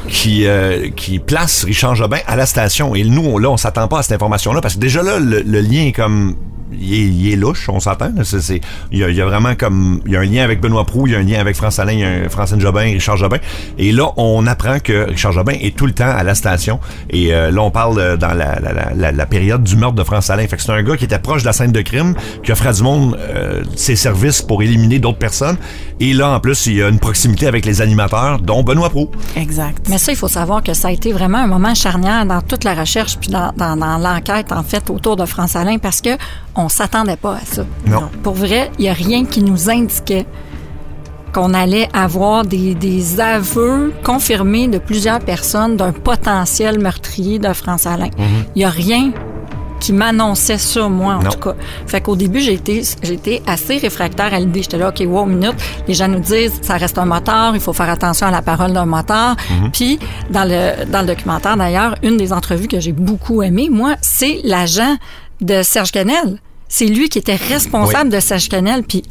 qui 0.08 0.46
euh, 0.46 0.88
qui 0.96 1.18
place 1.18 1.64
Richard 1.64 1.94
Jobin 1.94 2.18
à 2.26 2.36
la 2.36 2.46
station. 2.46 2.94
Et 2.94 3.04
nous, 3.04 3.22
on, 3.24 3.38
là, 3.38 3.50
on 3.50 3.56
s'attend 3.56 3.86
pas 3.88 3.98
à 4.00 4.02
cette 4.02 4.12
information-là 4.14 4.60
parce 4.60 4.74
que 4.74 4.80
déjà 4.80 5.02
là, 5.02 5.18
le, 5.18 5.42
le 5.42 5.60
lien 5.60 5.86
est 5.86 5.92
comme 5.92 6.36
il 6.80 6.92
est, 6.92 6.98
il 6.98 7.32
est 7.32 7.36
louche, 7.36 7.66
on 7.70 7.80
s'entend. 7.80 8.10
il, 8.92 8.98
y 8.98 9.02
a, 9.02 9.08
y 9.08 9.20
a 9.22 9.24
vraiment 9.24 9.54
comme 9.54 10.02
il 10.04 10.12
y 10.12 10.16
a 10.16 10.20
un 10.20 10.24
lien 10.26 10.44
avec 10.44 10.60
Benoît 10.60 10.84
Proux, 10.84 11.06
il 11.06 11.14
y 11.14 11.16
a 11.16 11.18
un 11.18 11.22
lien 11.22 11.40
avec 11.40 11.56
France 11.56 11.78
Alain, 11.78 11.92
il 11.92 11.98
y 12.00 12.04
a 12.04 12.08
un, 12.08 12.28
Francine 12.28 12.60
Jobin, 12.60 12.82
Richard 12.82 13.16
Jobin. 13.16 13.38
Et 13.78 13.90
là, 13.90 14.10
on 14.18 14.46
apprend 14.46 14.78
que 14.78 15.08
Richard 15.08 15.32
Jobin 15.32 15.54
est 15.62 15.74
tout 15.74 15.86
le 15.86 15.92
temps 15.92 16.10
à 16.10 16.22
la 16.22 16.34
station. 16.34 16.78
Et 17.08 17.32
euh, 17.34 17.50
là, 17.50 17.62
on 17.62 17.70
parle 17.70 17.98
euh, 17.98 18.16
dans 18.18 18.34
la, 18.34 18.60
la, 18.60 18.92
la, 18.94 19.12
la- 19.12 19.26
période 19.26 19.62
du 19.62 19.76
meurtre 19.76 19.94
de 19.96 20.04
France 20.04 20.28
Alain. 20.28 20.46
Fait 20.46 20.56
que 20.58 20.62
c'est 20.62 20.70
un 20.70 20.82
gars 20.82 20.96
qui 20.98 21.04
était 21.06 21.18
proche 21.18 21.40
de 21.40 21.46
la 21.46 21.54
scène 21.54 21.72
de 21.72 21.80
crime, 21.80 22.14
qui 22.42 22.52
offrait 22.52 22.68
à 22.68 22.72
du 22.74 22.82
monde 22.82 23.17
euh, 23.18 23.62
ses 23.76 23.96
services 23.96 24.40
pour 24.42 24.62
éliminer 24.62 24.98
d'autres 24.98 25.18
personnes. 25.18 25.56
Et 26.00 26.12
là, 26.12 26.30
en 26.30 26.40
plus, 26.40 26.66
il 26.66 26.74
y 26.76 26.82
a 26.82 26.88
une 26.88 26.98
proximité 27.00 27.46
avec 27.46 27.64
les 27.66 27.80
animateurs, 27.82 28.38
dont 28.40 28.62
Benoît 28.62 28.90
Proux. 28.90 29.10
Exact. 29.36 29.86
Mais 29.88 29.98
ça, 29.98 30.12
il 30.12 30.16
faut 30.16 30.28
savoir 30.28 30.62
que 30.62 30.72
ça 30.74 30.88
a 30.88 30.90
été 30.92 31.12
vraiment 31.12 31.38
un 31.38 31.46
moment 31.48 31.74
charnière 31.74 32.24
dans 32.24 32.40
toute 32.40 32.64
la 32.64 32.74
recherche 32.74 33.16
puis 33.18 33.30
dans, 33.30 33.52
dans- 33.56 33.76
dans 33.76 33.98
l'enquête, 33.98 34.52
en 34.52 34.62
fait, 34.62 34.88
autour 34.90 35.16
de 35.16 35.24
France 35.26 35.56
Alain, 35.56 35.78
parce 35.78 36.00
que 36.00 36.10
on 36.54 36.68
s'attendait 36.68 37.16
pas 37.16 37.34
à 37.36 37.40
ça. 37.44 37.64
Non. 37.86 38.08
Pour 38.22 38.34
vrai, 38.34 38.70
il 38.78 38.82
n'y 38.82 38.88
a 38.88 38.92
rien 38.94 39.24
qui 39.24 39.42
nous 39.42 39.68
indiquait 39.70 40.26
qu'on 41.32 41.52
allait 41.52 41.88
avoir 41.92 42.44
des, 42.46 42.74
des 42.74 43.20
aveux 43.20 43.92
confirmés 44.02 44.66
de 44.66 44.78
plusieurs 44.78 45.20
personnes 45.20 45.76
d'un 45.76 45.92
potentiel 45.92 46.78
meurtrier 46.80 47.38
de 47.38 47.52
France 47.52 47.86
Alain. 47.86 48.08
Il 48.56 48.60
n'y 48.60 48.64
a 48.64 48.70
rien 48.70 49.12
qui 49.80 49.92
m'annonçait 49.92 50.58
ça, 50.58 50.88
moi, 50.88 51.14
en 51.14 51.22
Non. 51.22 51.30
tout 51.30 51.38
cas. 51.38 51.54
Fait 51.86 52.00
qu'au 52.00 52.16
début, 52.16 52.40
j'ai 52.40 52.54
été 52.54 53.42
assez 53.46 53.78
réfractaire 53.78 54.32
à 54.34 54.40
l'idée. 54.40 54.62
J'étais 54.62 54.78
là, 54.78 54.88
OK, 54.90 55.02
wow, 55.06 55.24
minute. 55.26 55.54
Les 55.86 55.94
gens 55.94 56.08
nous 56.08 56.18
disent, 56.20 56.58
ça 56.62 56.76
reste 56.76 56.98
un 56.98 57.04
moteur, 57.04 57.54
il 57.54 57.60
faut 57.60 57.72
faire 57.72 57.88
attention 57.90 58.26
à 58.26 58.30
la 58.30 58.42
parole 58.42 58.72
d'un 58.72 58.86
moteur. 58.86 59.36
Puis, 59.72 59.98
dans 60.30 60.44
le, 60.44 60.84
dans 60.90 61.00
le 61.02 61.06
documentaire, 61.08 61.56
d'ailleurs, 61.56 61.94
une 62.02 62.16
des 62.16 62.32
entrevues 62.32 62.68
que 62.68 62.80
j'ai 62.80 62.92
beaucoup 62.92 63.42
aimées, 63.42 63.68
moi, 63.70 63.96
c'est 64.00 64.40
l'agent 64.44 64.96
de 65.40 65.62
Serge 65.62 65.92
Canel. 65.92 66.40
C'est 66.68 66.86
lui 66.86 67.08
qui 67.08 67.18
était 67.18 67.36
responsable 67.36 68.10
de 68.10 68.20
Serge 68.20 68.48
Canel. 68.48 68.82
Puis, 68.82 69.02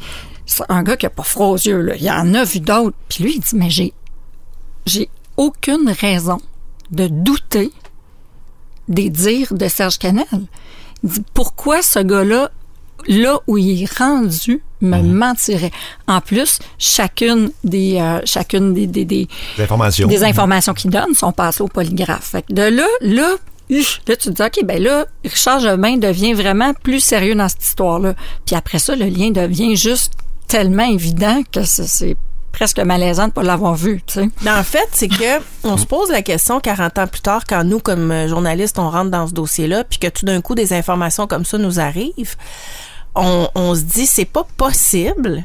c'est 0.46 0.64
un 0.70 0.84
gars 0.84 0.96
qui 0.96 1.06
a 1.06 1.10
pas 1.10 1.24
froid 1.24 1.48
aux 1.48 1.58
yeux, 1.58 1.82
là. 1.82 1.94
Il 2.00 2.10
en 2.10 2.34
a 2.34 2.44
vu 2.44 2.60
d'autres. 2.60 2.96
Puis 3.10 3.24
lui, 3.24 3.34
il 3.36 3.40
dit, 3.42 3.56
mais 3.56 3.70
j'ai, 3.70 3.94
j'ai 4.86 5.10
aucune 5.36 5.90
raison 6.00 6.38
de 6.92 7.08
douter 7.08 7.72
des 8.88 9.10
dires 9.10 9.54
de 9.54 9.68
Serge 9.68 9.98
Canel. 9.98 10.26
Il 11.04 11.10
dit, 11.10 11.24
pourquoi 11.34 11.82
ce 11.82 12.00
gars-là, 12.00 12.50
là 13.08 13.40
où 13.48 13.58
il 13.58 13.84
est 13.84 13.98
rendu, 13.98 14.62
me 14.82 15.02
mentirait? 15.02 15.72
En 16.08 16.22
plus, 16.22 16.60
chacune 16.78 17.52
des, 17.64 17.98
euh, 18.00 18.20
chacune 18.26 18.74
des, 18.74 18.88
des, 18.88 19.06
des, 19.06 19.28
Des 19.58 19.64
informations. 19.64 20.08
des 20.08 20.24
informations 20.24 20.74
qu'il 20.74 20.92
donne 20.92 21.14
sont 21.14 21.32
passées 21.32 21.62
au 21.62 21.68
polygraphe. 21.68 22.26
Fait 22.32 22.42
que 22.44 22.54
de 22.54 22.64
là, 22.64 22.88
là, 23.02 23.36
là, 23.70 23.86
tu 24.08 24.16
te 24.16 24.30
dis, 24.30 24.42
OK, 24.42 24.66
ben 24.66 24.82
là, 24.82 25.06
Richard 25.24 25.60
Jobin 25.60 25.98
devient 25.98 26.34
vraiment 26.34 26.74
plus 26.74 27.00
sérieux 27.00 27.36
dans 27.36 27.50
cette 27.50 27.64
histoire-là. 27.64 28.16
Puis 28.46 28.56
après 28.56 28.80
ça, 28.80 28.96
le 28.96 29.06
lien 29.06 29.32
devient 29.32 29.76
juste 29.76 30.14
tellement 30.48 30.90
évident 30.90 31.42
que 31.52 31.64
c'est 31.64 32.16
presque 32.58 32.80
malaisant 32.80 33.28
de 33.28 33.34
pas 33.34 33.44
l'avoir 33.44 33.76
vu, 33.76 34.02
tu 34.08 34.16
sais. 34.16 34.30
En 34.50 34.64
fait, 34.64 34.88
c'est 34.92 35.08
que 35.08 35.44
on 35.64 35.78
se 35.78 35.86
pose 35.86 36.10
la 36.10 36.24
question 36.24 36.60
40 36.60 36.98
ans 36.98 37.06
plus 37.06 37.22
tard, 37.22 37.44
quand 37.48 37.64
nous, 37.64 37.78
comme 37.80 38.28
journalistes, 38.28 38.80
on 38.80 38.90
rentre 38.90 39.12
dans 39.12 39.28
ce 39.28 39.34
dossier-là, 39.34 39.84
puis 39.84 40.00
que 40.00 40.08
tout 40.08 40.26
d'un 40.26 40.42
coup, 40.42 40.56
des 40.56 40.74
informations 40.74 41.28
comme 41.28 41.46
ça 41.46 41.60
nous 41.60 41.80
arrivent, 41.80 42.36
on, 43.14 43.48
on 43.54 43.76
se 43.76 43.82
dit, 43.82 44.08
c'est 44.08 44.26
pas 44.26 44.48
possible 44.58 45.44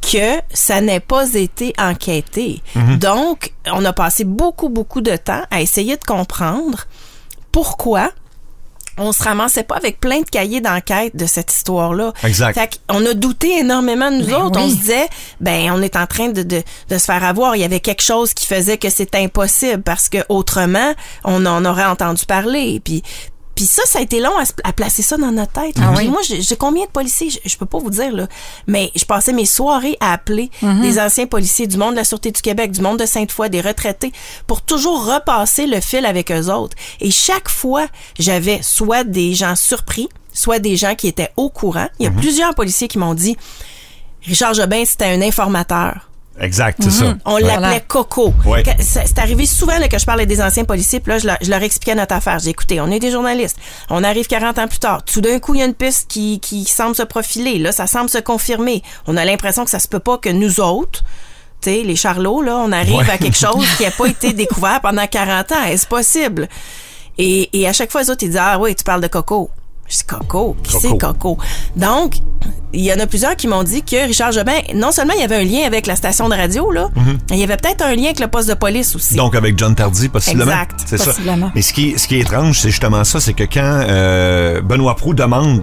que 0.00 0.40
ça 0.52 0.80
n'ait 0.80 1.00
pas 1.00 1.34
été 1.34 1.74
enquêté. 1.78 2.62
Donc, 3.00 3.52
on 3.72 3.84
a 3.84 3.92
passé 3.92 4.22
beaucoup, 4.22 4.68
beaucoup 4.68 5.00
de 5.00 5.16
temps 5.16 5.42
à 5.50 5.60
essayer 5.60 5.96
de 5.96 6.04
comprendre 6.04 6.86
pourquoi 7.50 8.12
on 8.98 9.12
se 9.12 9.22
ramassait 9.22 9.62
pas 9.62 9.76
avec 9.76 10.00
plein 10.00 10.20
de 10.20 10.28
cahiers 10.30 10.60
d'enquête 10.60 11.14
de 11.16 11.26
cette 11.26 11.52
histoire-là. 11.52 12.12
Exact. 12.22 12.54
Fait 12.54 12.80
on 12.90 13.04
a 13.04 13.14
douté 13.14 13.58
énormément 13.58 14.10
de 14.10 14.16
nous 14.16 14.26
Ben 14.26 14.42
autres. 14.42 14.60
On 14.60 14.68
se 14.68 14.74
disait, 14.76 15.08
ben, 15.40 15.70
on 15.72 15.82
est 15.82 15.96
en 15.96 16.06
train 16.06 16.28
de, 16.28 16.42
de, 16.42 16.62
de 16.88 16.98
se 16.98 17.04
faire 17.04 17.24
avoir. 17.24 17.56
Il 17.56 17.60
y 17.60 17.64
avait 17.64 17.80
quelque 17.80 18.02
chose 18.02 18.34
qui 18.34 18.46
faisait 18.46 18.78
que 18.78 18.90
c'était 18.90 19.18
impossible 19.18 19.82
parce 19.82 20.08
que 20.08 20.18
autrement, 20.28 20.94
on 21.24 21.44
en 21.46 21.64
aurait 21.64 21.84
entendu 21.84 22.24
parler. 22.26 22.80
Puis, 22.84 23.02
puis 23.56 23.64
ça, 23.66 23.82
ça 23.86 23.98
a 23.98 24.02
été 24.02 24.20
long 24.20 24.30
à, 24.64 24.72
placer 24.72 25.02
ça 25.02 25.16
dans 25.16 25.32
notre 25.32 25.52
tête. 25.52 25.74
Ah 25.80 25.92
oui? 25.96 26.06
Moi, 26.08 26.20
j'ai 26.22 26.56
combien 26.56 26.84
de 26.84 26.90
policiers? 26.90 27.30
Je, 27.30 27.38
je 27.44 27.56
peux 27.56 27.66
pas 27.66 27.78
vous 27.78 27.90
dire, 27.90 28.12
là. 28.14 28.28
Mais 28.68 28.92
je 28.94 29.04
passais 29.04 29.32
mes 29.32 29.46
soirées 29.46 29.96
à 30.00 30.12
appeler 30.12 30.50
Mm-hmm. 30.62 30.80
des 30.82 30.98
anciens 31.00 31.26
policiers 31.26 31.66
du 31.66 31.76
monde 31.76 31.92
de 31.92 31.96
la 31.96 32.04
Sûreté 32.04 32.30
du 32.30 32.40
Québec, 32.40 32.70
du 32.70 32.80
monde 32.82 32.98
de 32.98 33.06
Sainte-Foy, 33.06 33.48
des 33.50 33.60
retraités, 33.60 34.12
pour 34.46 34.60
toujours 34.62 35.06
repasser 35.06 35.66
le 35.66 35.80
fil 35.80 36.04
avec 36.06 36.30
eux 36.30 36.50
autres. 36.52 36.76
Et 37.00 37.10
chaque 37.10 37.48
fois, 37.48 37.86
j'avais 38.18 38.60
soit 38.62 39.02
des 39.04 39.34
gens 39.34 39.56
surpris, 39.56 40.08
soit 40.32 40.58
des 40.58 40.76
gens 40.76 40.94
qui 40.94 41.08
étaient 41.08 41.32
au 41.36 41.48
courant. 41.48 41.86
Il 41.98 42.04
y 42.04 42.06
a 42.06 42.10
Mm-hmm. 42.10 42.16
plusieurs 42.20 42.54
policiers 42.54 42.88
qui 42.88 42.98
m'ont 42.98 43.14
dit, 43.14 43.36
Richard 44.24 44.54
Jobin, 44.54 44.84
c'était 44.84 45.06
un 45.06 45.22
informateur. 45.22 46.10
Exact, 46.38 46.78
c'est 46.82 46.90
ça. 46.90 47.14
On 47.24 47.36
Ouais. 47.36 47.42
l'appelait. 47.42 47.82
Coco. 47.88 48.34
Ouais. 48.44 48.62
C'est 48.80 49.06
c'est 49.06 49.18
arrivé 49.18 49.46
souvent 49.46 49.78
là, 49.78 49.88
que 49.88 49.98
je 49.98 50.04
parlais 50.04 50.26
des 50.26 50.42
anciens 50.42 50.64
policiers, 50.64 51.00
puis 51.00 51.12
là, 51.12 51.18
je 51.18 51.26
leur, 51.26 51.38
je 51.40 51.48
leur 51.48 51.62
expliquais 51.62 51.94
notre 51.94 52.14
affaire. 52.14 52.38
J'ai 52.40 52.50
écouté, 52.50 52.78
on 52.80 52.90
est 52.90 52.98
des 52.98 53.10
journalistes. 53.10 53.56
On 53.88 54.04
arrive 54.04 54.26
40 54.26 54.58
ans 54.58 54.68
plus 54.68 54.78
tard. 54.78 55.02
Tout 55.04 55.20
d'un 55.22 55.38
coup, 55.38 55.54
il 55.54 55.60
y 55.60 55.62
a 55.62 55.66
une 55.66 55.74
piste 55.74 56.08
qui, 56.10 56.38
qui 56.40 56.64
semble 56.66 56.94
se 56.94 57.02
profiler. 57.04 57.58
Là, 57.58 57.72
ça 57.72 57.86
semble 57.86 58.10
se 58.10 58.18
confirmer. 58.18 58.82
On 59.06 59.16
a 59.16 59.24
l'impression 59.24 59.64
que 59.64 59.70
ça 59.70 59.78
se 59.78 59.88
peut 59.88 59.98
pas 59.98 60.18
que 60.18 60.28
nous 60.28 60.60
autres, 60.60 61.02
tu 61.62 61.70
sais, 61.70 61.82
les 61.82 61.96
charlots, 61.96 62.42
là, 62.42 62.58
on 62.58 62.70
arrive 62.70 62.96
Ouais. 62.96 63.10
à 63.10 63.16
quelque 63.16 63.38
chose 63.38 63.66
qui 63.78 63.84
n'a 63.84 63.90
pas 63.90 64.06
été 64.08 64.34
découvert 64.34 64.80
pendant 64.82 65.06
40 65.06 65.52
ans. 65.52 65.64
Est-ce 65.64 65.86
possible? 65.86 66.48
Et, 67.16 67.48
et 67.58 67.66
à 67.66 67.72
chaque 67.72 67.90
fois, 67.90 68.02
les 68.02 68.10
autres, 68.10 68.24
ils 68.24 68.28
disent, 68.28 68.40
ah 68.42 68.58
oui, 68.60 68.74
tu 68.74 68.84
parles 68.84 69.00
de 69.00 69.08
Coco. 69.08 69.48
Dis 69.88 70.04
Coco, 70.06 70.56
qui 70.62 70.76
c'est 70.80 70.98
Coco? 70.98 71.38
Donc, 71.76 72.14
il 72.72 72.82
y 72.82 72.92
en 72.92 72.98
a 72.98 73.06
plusieurs 73.06 73.36
qui 73.36 73.48
m'ont 73.48 73.62
dit 73.62 73.82
que 73.82 74.06
Richard 74.06 74.32
Jobin, 74.32 74.58
non 74.74 74.92
seulement 74.92 75.14
il 75.14 75.20
y 75.20 75.24
avait 75.24 75.36
un 75.36 75.44
lien 75.44 75.66
avec 75.66 75.86
la 75.86 75.96
station 75.96 76.28
de 76.28 76.34
radio, 76.34 76.70
là, 76.70 76.90
il 77.30 77.36
y 77.38 77.42
avait 77.44 77.56
peut-être 77.56 77.82
un 77.84 77.94
lien 77.94 78.06
avec 78.06 78.20
le 78.20 78.28
poste 78.28 78.48
de 78.48 78.54
police 78.54 78.94
aussi. 78.96 79.14
Donc 79.14 79.34
avec 79.34 79.58
John 79.58 79.74
Tardy, 79.74 80.08
possiblement. 80.08 80.50
Exact, 80.50 80.80
c'est 80.86 80.98
ça. 80.98 81.12
Mais 81.54 81.62
ce 81.62 81.72
qui, 81.72 81.98
ce 81.98 82.06
qui 82.06 82.16
est 82.16 82.20
étrange, 82.20 82.58
c'est 82.60 82.70
justement 82.70 83.04
ça, 83.04 83.20
c'est 83.20 83.32
que 83.34 83.44
quand 83.44 83.84
euh, 83.88 84.60
Benoît 84.60 84.96
Proux 84.96 85.14
demande 85.14 85.62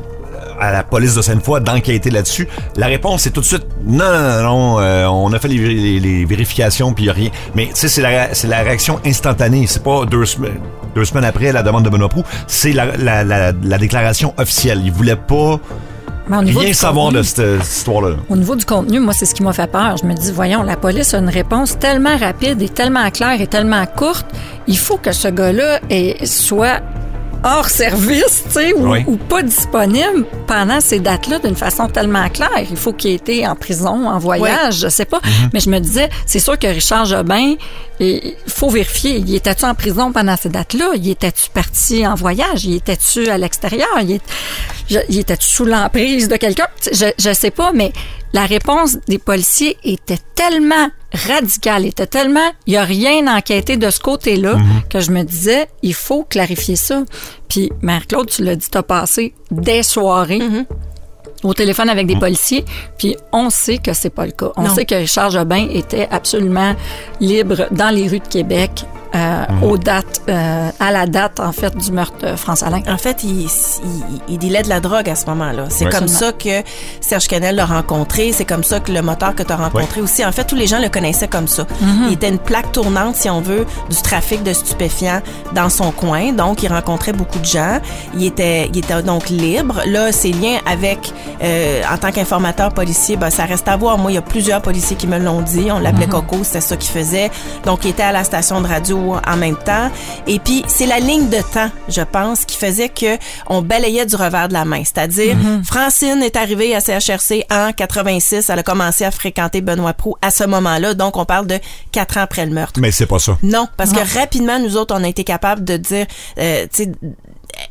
à 0.68 0.72
la 0.72 0.84
police 0.84 1.16
de 1.16 1.22
Sainte-Foy 1.22 1.62
d'enquêter 1.62 2.10
là-dessus, 2.10 2.48
la 2.76 2.88
réponse 2.88 3.26
est 3.28 3.32
tout 3.32 3.42
de 3.42 3.46
suite 3.46 3.66
non, 3.86 4.06
non, 4.12 4.44
non, 4.44 4.80
euh, 4.80 5.06
on 5.08 5.32
a 5.34 5.40
fait 5.40 5.48
les, 5.50 5.58
les- 5.58 6.00
les 6.00 6.26
vérifications 6.26 6.94
puis 6.94 7.06
il 7.06 7.10
a 7.10 7.14
rien. 7.14 7.30
Mais 7.56 7.66
tu 7.68 7.72
sais, 7.76 7.88
c'est 7.90 8.02
la, 8.02 8.34
c'est 8.34 8.48
la 8.48 8.60
réaction 8.62 9.00
instantanée. 9.06 9.66
C'est 9.68 9.84
pas 9.84 10.06
deux 10.06 10.26
semaines, 10.26 10.60
deux 10.96 11.06
semaines 11.06 11.26
après 11.26 11.52
la 11.52 11.64
demande 11.64 11.84
de 11.84 11.90
Benoît 11.90 12.10
Proux, 12.10 12.24
c'est 12.48 12.72
la, 12.74 12.86
la, 12.98 13.24
la, 13.24 13.52
la 13.52 13.78
déclaration 13.78 14.34
officielle. 14.38 14.82
Il 14.84 14.92
voulait 14.92 15.16
pas 15.16 15.60
rien 16.30 16.72
savoir 16.74 17.12
de 17.12 17.22
cette, 17.22 17.62
histoire-là. 17.62 18.16
Au 18.30 18.36
niveau 18.38 18.56
du 18.56 18.64
contenu, 18.66 19.00
moi, 19.02 19.14
c'est 19.14 19.26
ce 19.26 19.36
qui 19.36 19.44
m'a 19.44 19.52
fait 19.52 19.70
peur. 19.70 19.98
Je 20.02 20.06
me 20.06 20.14
dis, 20.14 20.32
voyons, 20.32 20.64
la 20.64 20.78
police 20.78 21.14
a 21.14 21.18
une 21.18 21.28
réponse 21.30 21.78
tellement 21.78 22.16
rapide 22.18 22.62
et 22.62 22.70
tellement 22.70 23.10
claire 23.12 23.42
et 23.42 23.48
tellement 23.48 23.86
courte. 23.86 24.26
Il 24.68 24.78
faut 24.78 24.96
que 24.98 25.12
ce 25.12 25.28
gars-là 25.28 25.80
soit 26.24 26.80
hors 27.44 27.70
service, 27.70 28.44
tu 28.46 28.52
sais, 28.52 28.74
ou, 28.74 29.18
pas 29.18 29.42
disponible 29.42 30.26
pendant 30.48 30.80
ces 30.80 31.00
dates-là 31.00 31.40
d'une 31.40 31.56
façon 31.56 31.88
tellement 31.88 32.30
claire. 32.30 32.50
Il 32.70 32.78
faut 32.78 32.94
qu'il 32.94 33.12
ait 33.12 33.16
été 33.16 33.48
en 33.48 33.56
prison, 33.56 34.08
en 34.08 34.18
voyage, 34.18 34.80
je 34.80 34.88
sais 34.88 35.06
pas. 35.06 35.20
Mhm. 35.24 35.50
Mais 35.54 35.60
je 35.60 35.70
me 35.70 35.80
disais, 35.80 36.10
c'est 36.26 36.40
sûr 36.40 36.58
que 36.58 36.68
Richard 36.68 37.06
Jobin, 37.06 37.56
il 38.00 38.36
faut 38.48 38.70
vérifier. 38.70 39.18
Il 39.18 39.36
était-tu 39.36 39.66
en 39.66 39.76
prison 39.76 40.12
pendant 40.12 40.38
ces 40.38 40.50
dates-là? 40.50 40.92
Il 40.96 41.10
était-tu 41.10 41.50
parti 41.54 42.08
en 42.08 42.16
voyage? 42.16 42.66
Il 42.66 42.76
était-tu 42.76 43.28
à 43.30 43.38
l'extérieur? 43.38 43.90
Il, 44.00 45.20
était-tu 45.20 45.48
sous 45.48 45.66
l'emprise 45.66 46.28
de 46.28 46.38
quelqu'un? 46.38 46.68
Je, 46.92 47.08
je 47.18 47.34
sais 47.34 47.52
pas, 47.52 47.72
mais 47.74 47.92
la 48.34 48.46
réponse 48.46 48.98
des 49.08 49.20
policiers 49.20 49.78
était 49.84 50.20
tellement 50.36 50.90
radicale, 51.14 51.86
était 51.86 52.08
tellement, 52.08 52.52
il 52.66 52.72
n'y 52.72 52.78
a 52.78 52.84
rien 52.84 53.28
enquêté 53.28 53.78
de 53.78 53.90
ce 53.92 54.00
côté-là 54.00 54.56
mhm. 54.56 54.84
que 54.90 55.00
je 55.00 55.12
me 55.12 55.24
disais, 55.24 55.68
il 55.84 55.94
faut 55.94 56.24
clarifier 56.24 56.76
ça. 56.76 57.04
Puis, 57.48 57.72
Mère-Claude, 57.82 58.30
tu 58.30 58.44
l'as 58.44 58.56
dit, 58.56 58.68
t'as 58.70 58.82
passé 58.82 59.36
des 59.52 59.84
soirées 59.84 60.40
mhm. 60.40 60.66
au 61.44 61.54
téléphone 61.54 61.90
avec 61.90 62.08
des 62.08 62.16
mhm. 62.16 62.22
policiers, 62.22 62.66
puis 62.98 63.16
on 63.32 63.52
sait 63.52 63.78
que 63.78 63.94
c'est 63.94 64.10
pas 64.10 64.26
le 64.26 64.32
cas. 64.32 64.52
On 64.58 64.74
sait 64.74 64.86
que 64.86 64.96
Richard 64.96 65.30
Jobin 65.30 65.68
était 65.72 66.08
absolument 66.10 66.76
libre 67.20 67.68
dans 67.70 67.94
les 67.94 68.08
rues 68.08 68.20
de 68.20 68.28
Québec 68.28 68.86
euh, 69.16 69.46
mhm. 69.48 69.64
aux 69.64 69.78
dates, 69.78 70.22
euh, 70.28 70.70
à 70.80 70.92
la 70.92 71.06
date, 71.06 71.40
en 71.40 71.52
fait, 71.52 71.78
du 71.78 71.92
meurtre 71.92 72.18
de 72.26 72.36
France 72.36 72.64
Alain. 72.64 72.82
En 72.88 72.98
fait, 72.98 73.24
il, 73.24 73.42
il, 73.44 73.50
il 74.28 74.40
dealait 74.40 74.64
de 74.64 74.70
la 74.70 74.80
drogue 74.80 75.08
à 75.08 75.16
ce 75.16 75.28
moment-là. 75.28 75.66
C'est 75.70 75.90
comme 75.90 76.08
ça 76.08 76.32
que 76.32 76.64
Serge 77.00 77.28
Canel 77.28 77.56
l'a 77.56 77.66
rencontré. 77.66 78.32
C'est 78.32 78.46
comme 78.46 78.64
ça 78.64 78.80
que 78.80 78.92
le 78.92 79.04
moteur 79.04 79.36
que 79.36 79.44
tu 79.44 79.52
as 79.52 79.56
rencontré 79.56 80.02
aussi. 80.02 80.26
En 80.26 80.32
fait, 80.32 80.46
tous 80.46 80.56
les 80.56 80.66
gens 80.66 80.80
le 80.80 80.90
connaissaient 80.90 81.28
comme 81.28 81.48
ça. 81.48 81.68
Mhm. 81.82 82.06
Il 82.08 82.14
était 82.14 82.30
une 82.30 82.40
plaque 82.40 82.72
tournante, 82.72 83.16
si 83.16 83.30
on 83.30 83.42
veut, 83.42 83.68
du 83.90 84.02
trafic 84.02 84.42
de 84.42 84.52
stupéfiants 84.52 85.22
dans 85.54 85.70
son 85.70 85.92
coin. 85.92 86.34
Donc, 86.34 86.64
il 86.64 86.74
rencontrait 86.74 87.14
beaucoup 87.14 87.40
de 87.40 87.46
gens. 87.46 87.80
Il 88.16 88.26
était, 88.26 88.70
il 88.74 88.80
était 88.80 89.04
donc 89.04 89.30
libre. 89.30 89.82
Là, 89.86 90.12
ses 90.12 90.32
liens 90.32 90.58
avec, 90.66 91.14
euh, 91.44 91.82
en 91.92 91.98
tant 91.98 92.12
qu'informateur 92.12 92.74
policier, 92.74 93.16
ben, 93.16 93.30
ça 93.30 93.46
reste 93.46 93.68
à 93.68 93.78
voir. 93.78 94.00
Moi, 94.00 94.12
il 94.12 94.16
y 94.16 94.18
a 94.18 94.24
plusieurs 94.24 94.62
policiers 94.64 94.96
qui 94.96 95.06
me 95.06 95.20
l'ont 95.20 95.42
dit. 95.42 95.68
On 95.72 95.78
l'appelait 95.80 96.08
mhm. 96.08 96.14
Coco, 96.14 96.44
c'était 96.44 96.62
ça 96.62 96.78
qu'il 96.78 96.92
faisait. 96.92 97.30
Donc, 97.66 97.82
il 97.84 97.92
était 97.92 98.02
à 98.02 98.12
la 98.12 98.24
station 98.24 98.60
de 98.60 98.68
radio 98.68 99.03
en 99.12 99.38
même 99.38 99.58
temps. 99.58 99.92
Et 100.28 100.40
puis, 100.40 100.64
c'est 100.68 100.86
la 100.86 101.00
ligne 101.00 101.30
de 101.30 101.42
temps, 101.54 101.70
je 101.90 102.02
pense, 102.02 102.46
qui 102.46 102.58
faisait 102.58 102.90
que 102.90 103.18
on 103.48 103.62
balayait 103.62 104.06
du 104.06 104.16
revers 104.16 104.48
de 104.48 104.54
la 104.54 104.66
main. 104.66 104.84
C'est-à-dire, 104.84 105.36
mhm. 105.36 105.64
Francine 105.64 106.22
est 106.24 106.36
arrivée 106.36 106.76
à 106.76 106.80
CHRC 106.80 107.46
en 107.52 107.72
86. 107.72 108.50
Elle 108.50 108.60
a 108.60 108.64
commencé 108.64 109.06
à 109.06 109.12
fréquenter 109.12 109.62
Benoît 109.62 109.94
Prou 109.94 110.16
à 110.22 110.32
ce 110.32 110.44
moment-là. 110.46 110.94
Donc, 110.94 111.18
on 111.18 111.26
parle 111.26 111.48
de 111.48 111.60
quatre 111.92 112.18
ans 112.18 112.22
après 112.22 112.46
le 112.46 112.52
meurtre. 112.52 112.80
Mais 112.80 112.92
c'est 112.92 113.06
pas 113.06 113.20
ça. 113.20 113.38
Non, 113.44 113.68
parce 113.78 113.92
que 113.92 114.20
rapidement, 114.20 114.60
nous 114.60 114.78
autres, 114.78 114.96
on 114.98 115.04
a 115.04 115.08
été 115.08 115.24
capables 115.24 115.64
de 115.64 115.78
dire, 115.78 116.06
euh, 116.38 116.66
tu 116.74 116.84
sais, 116.84 116.92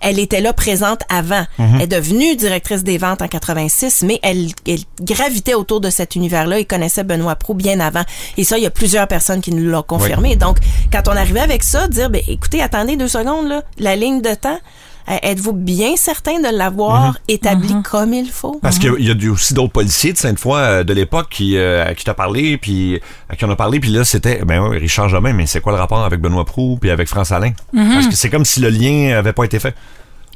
elle 0.00 0.18
était 0.18 0.40
là 0.40 0.52
présente 0.52 1.00
avant. 1.08 1.44
Mhm. 1.58 1.74
Elle 1.76 1.82
est 1.82 1.86
devenue 1.86 2.36
directrice 2.36 2.82
des 2.82 2.98
ventes 2.98 3.22
en 3.22 3.28
86, 3.28 4.02
mais 4.02 4.18
elle, 4.22 4.48
gravitait 5.00 5.54
autour 5.54 5.80
de 5.80 5.90
cet 5.90 6.16
univers-là 6.16 6.58
et 6.58 6.64
connaissait 6.64 7.04
Benoît 7.04 7.36
Pro 7.36 7.54
bien 7.54 7.80
avant. 7.80 8.02
Et 8.36 8.44
ça, 8.44 8.58
il 8.58 8.64
y 8.64 8.66
a 8.66 8.70
plusieurs 8.70 9.08
personnes 9.08 9.40
qui 9.40 9.52
nous 9.52 9.68
l'ont 9.68 9.82
confirmé. 9.82 10.36
Donc, 10.36 10.58
quand 10.92 11.08
on 11.08 11.16
arrivait 11.16 11.40
avec 11.40 11.62
ça, 11.62 11.88
dire, 11.88 12.10
ben, 12.10 12.22
écoutez, 12.28 12.62
attendez 12.62 12.96
deux 12.96 13.08
secondes, 13.08 13.48
là, 13.48 13.62
la 13.78 13.96
ligne 13.96 14.22
de 14.22 14.34
temps, 14.34 14.58
Êtes-vous 15.06 15.52
bien 15.52 15.96
certain 15.96 16.38
de 16.40 16.56
l'avoir 16.56 17.08
mhm. 17.08 17.14
établi 17.28 17.74
mhm. 17.74 17.82
comme 17.82 18.14
il 18.14 18.30
faut? 18.30 18.58
Parce 18.62 18.78
qu'il 18.78 18.94
y 19.00 19.10
a 19.10 19.30
aussi 19.30 19.54
d'autres 19.54 19.72
policiers 19.72 20.12
de 20.12 20.18
Sainte-Foy 20.18 20.58
euh, 20.58 20.84
de 20.84 20.92
l'époque 20.92 21.28
qui, 21.30 21.56
euh, 21.56 21.92
qui 21.94 22.04
t'a 22.04 22.14
parlé, 22.14 22.56
puis 22.56 23.00
à 23.28 23.36
qui 23.36 23.44
on 23.44 23.50
a 23.50 23.56
parlé, 23.56 23.80
puis 23.80 23.90
là, 23.90 24.04
c'était, 24.04 24.44
ben 24.44 24.68
oui, 24.68 24.78
Richard 24.78 25.08
Jamin, 25.08 25.32
mais 25.32 25.46
c'est 25.46 25.60
quoi 25.60 25.72
le 25.72 25.78
rapport 25.78 26.04
avec 26.04 26.20
Benoît 26.20 26.44
Prou 26.44 26.78
puis 26.80 26.90
avec 26.90 27.08
France 27.08 27.32
Alain? 27.32 27.52
Mhm. 27.72 27.92
Parce 27.94 28.06
que 28.06 28.16
c'est 28.16 28.30
comme 28.30 28.44
si 28.44 28.60
le 28.60 28.68
lien 28.68 29.16
avait 29.16 29.32
pas 29.32 29.44
été 29.44 29.58
fait. 29.58 29.74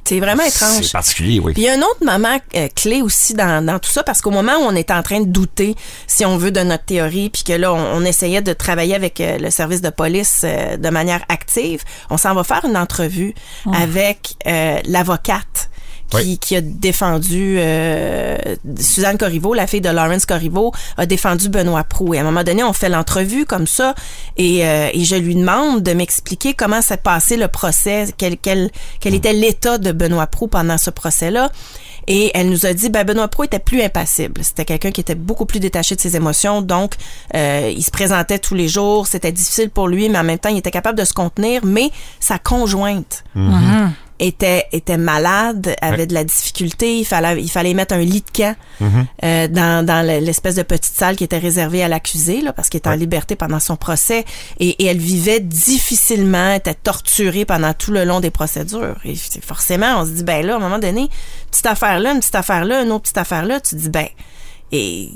C'est 0.07 0.21
vraiment 0.21 0.45
étrange. 0.45 0.83
C'est 0.83 0.93
particulier, 0.93 1.41
oui. 1.41 1.53
Puis 1.53 1.63
il 1.63 1.67
y 1.67 1.69
a 1.69 1.73
un 1.73 1.83
autre 1.83 2.05
moment 2.05 2.39
euh, 2.55 2.69
clé 2.77 3.03
aussi 3.03 3.35
dans, 3.35 3.65
dans, 3.65 3.81
tout 3.81 3.91
ça, 3.91 4.05
parce 4.05 4.21
qu'au 4.21 4.31
moment 4.31 4.53
où 4.53 4.63
on 4.63 4.75
est 4.77 4.93
en 4.93 5.03
train 5.03 5.21
de 5.21 5.27
douter, 5.27 5.75
si 6.07 6.25
on 6.25 6.37
veut, 6.37 6.53
de 6.53 6.61
notre 6.61 6.85
théorie, 6.85 7.29
puis 7.29 7.43
que 7.43 7.53
là, 7.53 7.73
on, 7.75 8.05
essayait 8.05 8.41
de 8.41 8.53
travailler 8.53 8.95
avec 8.95 9.21
euh, 9.21 9.37
le 9.39 9.51
service 9.51 9.81
de 9.81 9.91
police 9.91 10.43
euh, 10.45 10.77
de 10.77 10.91
manière 10.91 11.25
active, 11.29 11.83
on 12.09 12.17
s'en 12.17 12.35
va 12.35 12.45
faire 12.45 12.65
une 12.65 12.77
entrevue 12.77 13.35
avec 13.73 14.37
l'avocate 14.87 15.71
qui, 16.11 16.39
qui 16.39 16.57
a 16.57 16.61
défendu 16.61 17.57
euh, 17.59 18.37
Suzanne 18.79 19.19
Corriveau, 19.19 19.55
la 19.55 19.67
fille 19.67 19.81
de 19.81 19.89
Lawrence 19.89 20.27
Corriveau, 20.27 20.73
a 20.97 21.07
défendu 21.07 21.49
Benoît 21.49 21.85
Prou. 21.85 22.15
Et 22.15 22.19
à 22.19 22.21
un 22.23 22.25
moment 22.25 22.45
donné, 22.45 22.63
on 22.63 22.73
fait 22.73 22.89
l'entrevue 22.89 23.45
comme 23.45 23.67
ça 23.67 23.95
et, 24.37 24.67
euh, 24.67 24.89
et 24.93 25.05
je 25.05 25.17
lui 25.17 25.35
demande 25.35 25.83
de 25.83 25.93
m'expliquer 25.93 26.55
comment 26.55 26.83
s'est 26.83 26.97
passé 26.97 27.37
le 27.37 27.49
procès, 27.49 28.07
quel, 28.17 28.37
quel, 28.37 28.71
quel 29.01 29.15
était 29.15 29.33
l'état 29.33 29.79
de 29.79 29.93
Benoît 29.93 30.27
Prou 30.27 30.47
pendant 30.47 30.79
ce 30.79 30.91
procès-là. 30.91 31.51
Et 32.09 32.31
elle 32.35 32.51
nous 32.51 32.67
a 32.67 32.73
dit, 32.73 32.89
ben 32.89 33.05
Benoît 33.05 33.29
Pro 33.29 33.45
était 33.45 33.59
plus 33.59 33.83
impassible. 33.83 34.41
C'était 34.45 34.65
quelqu'un 34.65 34.93
qui 34.93 35.01
était 35.01 35.17
beaucoup 35.17 35.45
plus 35.45 35.59
détaché 35.59 35.97
de 35.97 36.01
ses 36.01 36.15
émotions. 36.15 36.63
Donc, 36.63 36.95
euh, 37.35 37.73
il 37.75 37.83
se 37.83 37.91
présentait 37.91 38.39
tous 38.39 38.55
les 38.55 38.69
jours. 38.69 39.07
C'était 39.09 39.33
difficile 39.33 39.71
pour 39.71 39.89
lui, 39.89 40.09
mais 40.09 40.19
en 40.19 40.25
même 40.25 40.39
temps, 40.39 40.49
il 40.49 40.59
était 40.59 40.71
capable 40.71 40.99
de 40.99 41.05
se 41.05 41.13
contenir. 41.13 41.65
Mais 41.65 41.91
sa 42.21 42.39
conjointe, 42.39 43.25
mm-hmm 43.37 43.91
était 44.19 44.67
était 44.73 44.97
malade, 44.97 45.75
avait 45.81 46.07
de 46.07 46.15
la 46.15 46.25
difficulté, 46.25 46.99
il 46.99 47.05
fallait 47.05 47.43
il 47.43 47.51
fallait 47.51 47.75
mettre 47.75 47.95
un 47.95 48.01
lit 48.01 48.23
de 48.23 48.31
camp 48.37 48.57
mhm. 48.81 49.07
euh, 49.25 49.49
dans, 49.49 49.85
dans 49.85 50.05
l'espèce 50.05 50.55
de 50.55 50.63
petite 50.63 50.95
salle 50.95 51.17
qui 51.17 51.25
était 51.25 51.39
réservée 51.39 51.83
à 51.83 51.89
l'accusé 51.89 52.41
là 52.41 52.53
parce 52.53 52.69
qu'il 52.69 52.79
était 52.79 52.89
en 52.89 52.95
liberté 52.95 53.37
pendant 53.37 53.61
son 53.61 53.77
procès. 53.77 54.25
Et, 54.59 54.71
et, 54.83 54.87
elle 54.87 54.99
vivait 54.99 55.41
difficilement, 55.41 56.53
était 56.53 56.75
torturée 56.75 57.45
pendant 57.45 57.75
tout 57.75 57.93
le 57.93 58.05
long 58.05 58.21
des 58.21 58.31
procédures. 58.31 58.97
Et 59.05 59.15
forcément 59.43 60.01
on 60.01 60.07
se 60.07 60.11
dit 60.11 60.25
ben 60.25 60.45
là 60.45 60.55
à 60.55 60.57
un 60.57 60.61
moment 60.61 60.79
donné, 60.79 61.09
petite 61.51 61.67
affaire 61.67 62.01
là, 62.01 62.13
une 62.13 62.21
petite 62.21 62.35
affaire 62.35 62.65
là, 62.65 62.83
une 62.83 62.93
autre 62.93 63.03
petite 63.03 63.19
affaire 63.19 63.45
là, 63.45 63.61
tu 63.61 63.75
dis 63.75 63.89
ben 63.89 64.09
et 64.73 65.11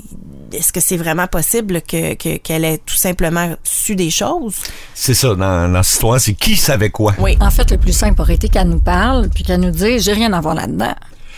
est-ce 0.53 0.71
que 0.71 0.79
c'est 0.79 0.97
vraiment 0.97 1.27
possible 1.27 1.81
que, 1.81 2.13
qu'elle 2.13 2.65
ait 2.65 2.77
tout 2.79 2.95
simplement 2.95 3.55
su 3.63 3.95
des 3.95 4.09
choses? 4.09 4.55
C'est 4.93 5.13
ça, 5.13 5.35
dans, 5.35 5.71
dans 5.71 5.83
cette 5.83 5.93
histoire, 5.93 6.19
c'est 6.19 6.33
qui 6.33 6.55
savait 6.55 6.89
quoi? 6.89 7.13
Oui. 7.19 7.37
En 7.39 7.51
fait, 7.51 7.71
le 7.71 7.77
plus 7.77 7.93
simple 7.93 8.21
aurait 8.21 8.35
été 8.35 8.49
qu'elle 8.49 8.69
nous 8.69 8.79
parle, 8.79 9.29
puis 9.29 9.43
qu'elle 9.43 9.61
nous 9.61 9.71
dise, 9.71 10.03
j'ai 10.03 10.13
rien 10.13 10.31
à 10.33 10.41
voir 10.41 10.55
là-dedans. 10.55 10.95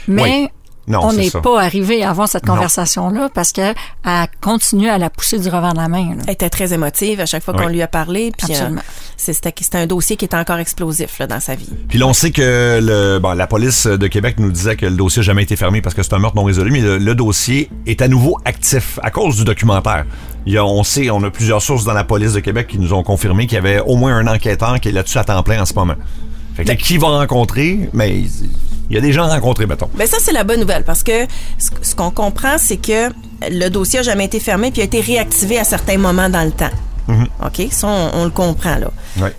Mais 0.07 0.49
on 0.87 1.13
n'est 1.13 1.31
pas 1.31 1.61
arrivé 1.61 2.03
à 2.03 2.09
avoir 2.09 2.27
cette 2.27 2.45
conversation-là 2.45 3.29
parce 3.33 3.51
qu'elle 3.51 3.75
a 4.03 4.27
continué 4.41 4.89
à 4.89 4.97
la 4.97 5.09
pousser 5.09 5.39
du 5.39 5.47
revers 5.47 5.73
de 5.73 5.77
la 5.77 5.87
main. 5.87 6.15
Elle 6.27 6.33
était 6.33 6.49
très 6.49 6.73
émotive 6.73 7.19
à 7.19 7.25
chaque 7.25 7.43
fois 7.43 7.53
qu'on 7.53 7.67
lui 7.67 7.81
a 7.81 7.87
parlé. 7.87 8.31
Puis 8.37 8.55
euh, 8.55 8.75
c'était 9.17 9.53
un 9.77 9.87
dossier 9.87 10.17
qui 10.17 10.25
était 10.25 10.37
encore 10.37 10.57
explosif 10.57 11.19
là, 11.19 11.27
dans 11.27 11.39
sa 11.39 11.55
vie. 11.55 11.69
Puis 11.87 11.97
là, 11.97 12.07
on 12.07 12.13
sait 12.13 12.31
que 12.31 12.79
le, 12.81 13.19
bon, 13.19 13.33
la 13.33 13.47
police 13.47 13.87
de 13.87 14.07
Québec 14.07 14.35
nous 14.39 14.51
disait 14.51 14.75
que 14.75 14.85
le 14.85 14.95
dossier 14.95 15.21
n'a 15.21 15.25
jamais 15.25 15.43
été 15.43 15.55
fermé 15.55 15.81
parce 15.81 15.95
que 15.95 16.03
c'est 16.03 16.13
un 16.13 16.19
meurtre 16.19 16.35
non 16.35 16.43
résolu, 16.43 16.71
mais 16.71 16.81
le, 16.81 17.13
dossier 17.13 17.69
est 17.85 18.01
à 18.01 18.07
nouveau 18.07 18.37
actif 18.43 18.99
à 19.03 19.11
cause 19.11 19.37
du 19.37 19.45
documentaire. 19.45 20.05
Il 20.45 20.53
y 20.53 20.57
a, 20.57 20.65
on 20.65 20.83
sait, 20.83 21.09
on 21.09 21.23
a 21.23 21.29
plusieurs 21.29 21.61
sources 21.61 21.85
dans 21.85 21.93
la 21.93 22.03
police 22.03 22.33
de 22.33 22.39
Québec 22.39 22.67
qui 22.67 22.79
nous 22.79 22.93
ont 22.93 23.03
confirmé 23.03 23.45
qu'il 23.45 23.55
y 23.55 23.59
avait 23.59 23.79
au 23.79 23.95
moins 23.95 24.15
un 24.15 24.27
enquêteur 24.27 24.79
qui 24.79 24.89
est 24.89 24.91
là-dessus 24.91 25.19
à 25.19 25.23
temps 25.23 25.43
plein 25.43 25.61
en 25.61 25.65
ce 25.65 25.73
moment. 25.73 25.95
Fait 26.55 26.65
que 26.65 26.71
qui 26.73 26.97
va 26.97 27.07
rencontrer, 27.07 27.89
mais 27.93 28.23
il 28.93 28.97
y 28.97 28.99
a 28.99 29.01
des 29.01 29.11
gens 29.11 29.27
rencontrés, 29.27 29.65
mettons. 29.65 29.89
Ben 29.95 30.05
ça, 30.05 30.17
c'est 30.19 30.31
la 30.31 30.43
bonne 30.43 30.59
nouvelle 30.59 30.83
parce 30.83 31.01
que 31.01 31.25
ce 31.57 31.95
qu'on 31.95 32.11
comprend, 32.11 32.59
c'est 32.59 32.77
que 32.77 33.09
le 33.49 33.69
dossier 33.69 33.99
n'a 33.99 34.03
jamais 34.03 34.25
été 34.25 34.39
fermé 34.39 34.69
puis 34.69 34.81
a 34.81 34.85
été 34.85 35.01
réactivé 35.01 35.57
à 35.57 35.63
certains 35.63 35.97
moments 35.97 36.29
dans 36.29 36.43
le 36.43 36.51
temps. 36.51 36.69
Mhm. 37.07 37.25
OK? 37.43 37.67
Ça, 37.71 37.87
on, 37.87 38.23
le 38.23 38.29
comprend, 38.29 38.75
là. 38.75 38.91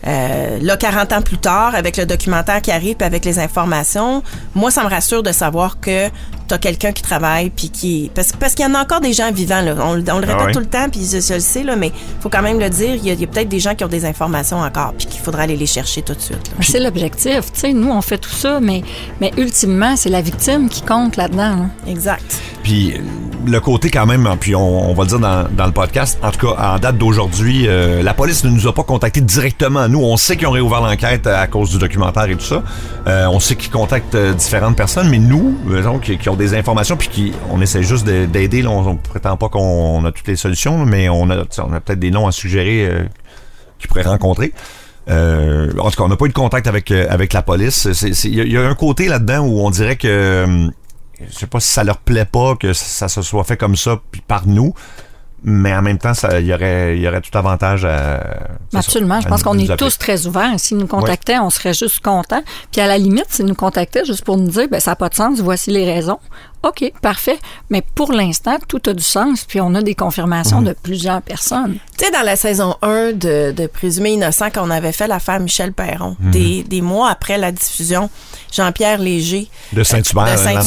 Euh, 0.06 0.58
là, 0.60 0.76
40 0.76 1.12
ans 1.12 1.22
plus 1.22 1.38
tard, 1.38 1.76
avec 1.76 1.96
le 1.96 2.04
documentaire 2.04 2.60
qui 2.62 2.72
arrive 2.72 2.96
puis 2.96 3.06
avec 3.06 3.24
les 3.24 3.38
informations, 3.38 4.24
moi, 4.56 4.72
ça 4.72 4.82
me 4.82 4.88
rassure 4.88 5.22
de 5.22 5.30
savoir 5.30 5.78
que 5.78 6.08
t'as 6.54 6.58
quelqu'un 6.58 6.92
qui 6.92 7.02
travaille 7.02 7.50
puis 7.50 7.68
qui 7.68 8.10
parce 8.14 8.32
parce 8.32 8.54
qu'il 8.54 8.64
y 8.64 8.68
en 8.68 8.74
a 8.74 8.82
encore 8.82 9.00
des 9.00 9.12
gens 9.12 9.32
vivants 9.32 9.60
là. 9.60 9.74
On, 9.80 9.94
le 9.94 10.04
ah 10.06 10.14
répète 10.14 10.52
tout 10.52 10.60
le 10.60 10.66
temps 10.66 10.88
puis 10.90 11.00
je, 11.00 11.34
le 11.34 11.40
sais 11.40 11.64
là, 11.64 11.76
mais 11.76 11.90
faut 12.20 12.28
quand 12.28 12.42
même 12.42 12.60
le 12.60 12.70
dire. 12.70 12.94
Il 12.94 13.06
y 13.06 13.10
a, 13.10 13.26
peut-être 13.26 13.48
des 13.48 13.60
gens 13.60 13.74
qui 13.74 13.84
ont 13.84 13.88
des 13.88 14.04
informations 14.04 14.58
encore 14.58 14.94
puis 14.96 15.06
qu'il 15.06 15.20
faudra 15.20 15.42
aller 15.42 15.56
les 15.56 15.66
chercher 15.66 16.02
tout 16.02 16.14
de 16.14 16.20
suite. 16.20 16.52
C'est 16.60 16.80
l'objectif. 16.80 17.52
Tu 17.52 17.60
sais, 17.60 17.72
nous 17.72 17.90
on 17.90 18.00
fait 18.00 18.18
tout 18.18 18.30
ça, 18.30 18.60
mais 18.60 18.82
mais 19.20 19.32
ultimement 19.36 19.96
c'est 19.96 20.10
la 20.10 20.20
victime 20.20 20.68
qui 20.68 20.82
compte 20.82 21.16
là-dedans. 21.16 21.68
Exact. 21.86 22.40
Puis 22.64 22.94
le 23.46 23.60
côté 23.60 23.90
quand 23.90 24.06
même, 24.06 24.26
puis 24.40 24.56
on, 24.56 24.94
va 24.94 25.02
le 25.02 25.08
dire 25.08 25.18
dans, 25.18 25.46
dans, 25.50 25.66
le 25.66 25.72
podcast, 25.72 26.18
en 26.22 26.30
tout 26.30 26.46
cas 26.46 26.74
en 26.74 26.78
date 26.78 26.96
d'aujourd'hui, 26.96 27.68
euh, 27.68 28.02
la 28.02 28.14
police 28.14 28.42
ne 28.42 28.48
nous 28.48 28.66
a 28.66 28.72
pas 28.72 28.84
contactés 28.84 29.20
directement. 29.20 29.86
Nous, 29.86 30.00
on 30.00 30.16
sait 30.16 30.38
qu'ils 30.38 30.46
ont 30.46 30.52
réouvert 30.52 30.80
l'enquête 30.80 31.26
à 31.26 31.46
cause 31.46 31.68
du 31.68 31.78
documentaire 31.78 32.24
et 32.24 32.36
tout 32.36 32.44
ça. 32.44 32.62
Euh, 33.06 33.26
on 33.26 33.38
sait 33.40 33.56
qu'ils 33.56 33.70
contactent 33.70 34.14
euh, 34.14 34.32
différentes 34.32 34.76
personnes, 34.76 35.10
mais 35.10 35.18
nous, 35.18 35.58
donc, 35.82 36.16
qui, 36.18 36.28
ont 36.30 36.36
des 36.36 36.54
informations, 36.54 36.96
puis 36.96 37.08
qui, 37.08 37.32
on 37.50 37.60
essaie 37.60 37.82
juste 37.82 38.06
d'aider. 38.06 38.66
On, 38.66 38.88
on 38.88 38.96
prétend 38.96 39.36
pas 39.36 39.50
qu'on 39.50 40.02
a 40.06 40.10
toutes 40.10 40.28
les 40.28 40.36
solutions, 40.36 40.86
mais 40.86 41.10
on 41.10 41.28
a, 41.28 41.44
on 41.58 41.72
a 41.74 41.80
peut-être 41.80 42.00
des 42.00 42.10
noms 42.10 42.26
à 42.26 42.32
suggérer 42.32 42.90
qu'ils 43.78 43.88
pourraient 43.88 44.02
rencontrer. 44.04 44.54
en 45.06 45.90
tout 45.90 45.96
cas, 45.96 46.04
on 46.04 46.08
n'a 46.08 46.16
pas 46.16 46.24
eu 46.24 46.30
de 46.30 46.34
contact 46.34 46.66
avec 46.66 46.90
avec 46.90 47.34
la 47.34 47.42
police. 47.42 47.86
Il 48.24 48.52
y, 48.52 48.56
a 48.56 48.66
un 48.66 48.74
côté 48.74 49.08
là-dedans 49.08 49.40
où 49.40 49.60
on 49.60 49.70
dirait 49.70 49.96
que 49.96 50.70
je 51.30 51.38
sais 51.38 51.46
pas 51.46 51.60
si 51.60 51.68
ça 51.68 51.84
leur 51.84 51.98
plaît 51.98 52.24
pas 52.24 52.56
que 52.56 52.72
ça 52.72 53.08
se 53.08 53.22
soit 53.22 53.44
fait 53.44 53.56
comme 53.56 53.76
ça 53.76 54.00
puis 54.10 54.22
par 54.26 54.46
nous 54.46 54.74
mais 55.46 55.74
en 55.74 55.82
même 55.82 55.98
temps, 55.98 56.12
il 56.38 56.46
y 56.46 56.54
aurait, 56.54 56.98
y 56.98 57.06
aurait 57.06 57.20
tout 57.20 57.36
avantage 57.36 57.84
à. 57.84 58.48
Absolument. 58.72 59.20
je 59.20 59.28
pense 59.28 59.42
qu'on 59.42 59.58
est 59.58 59.76
tous 59.76 59.98
très 59.98 60.26
ouverts. 60.26 60.58
S'ils 60.58 60.78
nous 60.78 60.86
contactaient, 60.86 61.38
on 61.38 61.50
serait 61.50 61.74
juste 61.74 62.00
contents. 62.00 62.42
Puis 62.72 62.80
à 62.80 62.86
la 62.86 62.96
limite, 62.96 63.26
s'ils 63.28 63.44
nous 63.44 63.54
contactaient 63.54 64.06
juste 64.06 64.24
pour 64.24 64.38
nous 64.38 64.48
dire, 64.48 64.68
ben 64.70 64.80
ça 64.80 64.92
n'a 64.92 64.96
pas 64.96 65.10
de 65.10 65.14
sens, 65.14 65.40
voici 65.40 65.70
les 65.70 65.84
raisons. 65.84 66.18
OK, 66.64 66.92
parfait. 67.02 67.38
Mais 67.68 67.82
pour 67.94 68.12
l'instant, 68.12 68.56
tout 68.66 68.80
a 68.86 68.94
du 68.94 69.02
sens, 69.02 69.44
puis 69.44 69.60
on 69.60 69.74
a 69.74 69.82
des 69.82 69.94
confirmations 69.94 70.60
mhm. 70.60 70.68
de 70.68 70.72
plusieurs 70.72 71.20
personnes. 71.20 71.76
Tu 71.98 72.06
sais, 72.06 72.10
dans 72.10 72.22
la 72.22 72.36
saison 72.36 72.76
1 72.80 73.12
de, 73.12 73.52
de 73.52 73.66
Présumé 73.66 74.12
innocent, 74.12 74.46
quand 74.50 74.66
on 74.66 74.70
avait 74.70 74.92
fait 74.92 75.06
l'affaire 75.06 75.40
Michel 75.40 75.72
Perron, 75.74 76.16
mhm. 76.18 76.30
des, 76.30 76.62
des, 76.62 76.80
mois 76.80 77.10
après 77.10 77.36
la 77.36 77.52
diffusion, 77.52 78.08
Jean-Pierre 78.50 78.98
Léger 78.98 79.48
de 79.74 79.82
Saint-Hubert, 79.82 80.38
Saint 80.38 80.62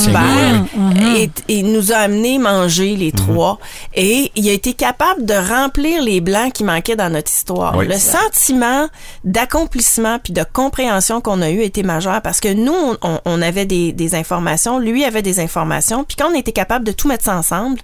et, 1.16 1.30
et, 1.48 1.64
nous 1.64 1.92
a 1.92 1.98
amené 1.98 2.38
manger 2.38 2.96
les 2.96 3.08
mhm. 3.08 3.14
trois. 3.14 3.60
Et 3.96 4.32
il 4.36 4.48
a 4.50 4.52
été 4.52 4.74
capable 4.74 5.26
de 5.26 5.34
remplir 5.34 6.04
les 6.04 6.22
blancs 6.22 6.54
qui 6.54 6.64
manquaient 6.64 6.96
dans 6.96 7.12
notre 7.12 7.32
histoire. 7.32 7.76
Le 7.82 7.98
sentiment 7.98 8.88
d'accomplissement 9.24 10.20
puis 10.24 10.34
de 10.34 10.44
compréhension 10.54 11.22
qu'on 11.22 11.42
a 11.42 11.50
eu 11.50 11.62
était 11.62 11.84
majeur 11.84 12.22
parce 12.22 12.40
que 12.40 12.54
nous, 12.54 12.96
on, 13.02 13.20
on 13.26 13.42
avait 13.42 13.66
des, 13.66 13.94
des 13.94 14.14
informations, 14.14 14.78
lui 14.78 15.04
avait 15.04 15.24
des 15.24 15.40
informations 15.40 15.87
puis 16.08 16.16
quand 16.18 16.32
on 16.32 16.36
était 16.36 16.52
capable 16.52 16.86
de 16.86 16.92
tout 16.92 17.08
mettre 17.08 17.24
ça 17.24 17.36
ensemble, 17.36 17.80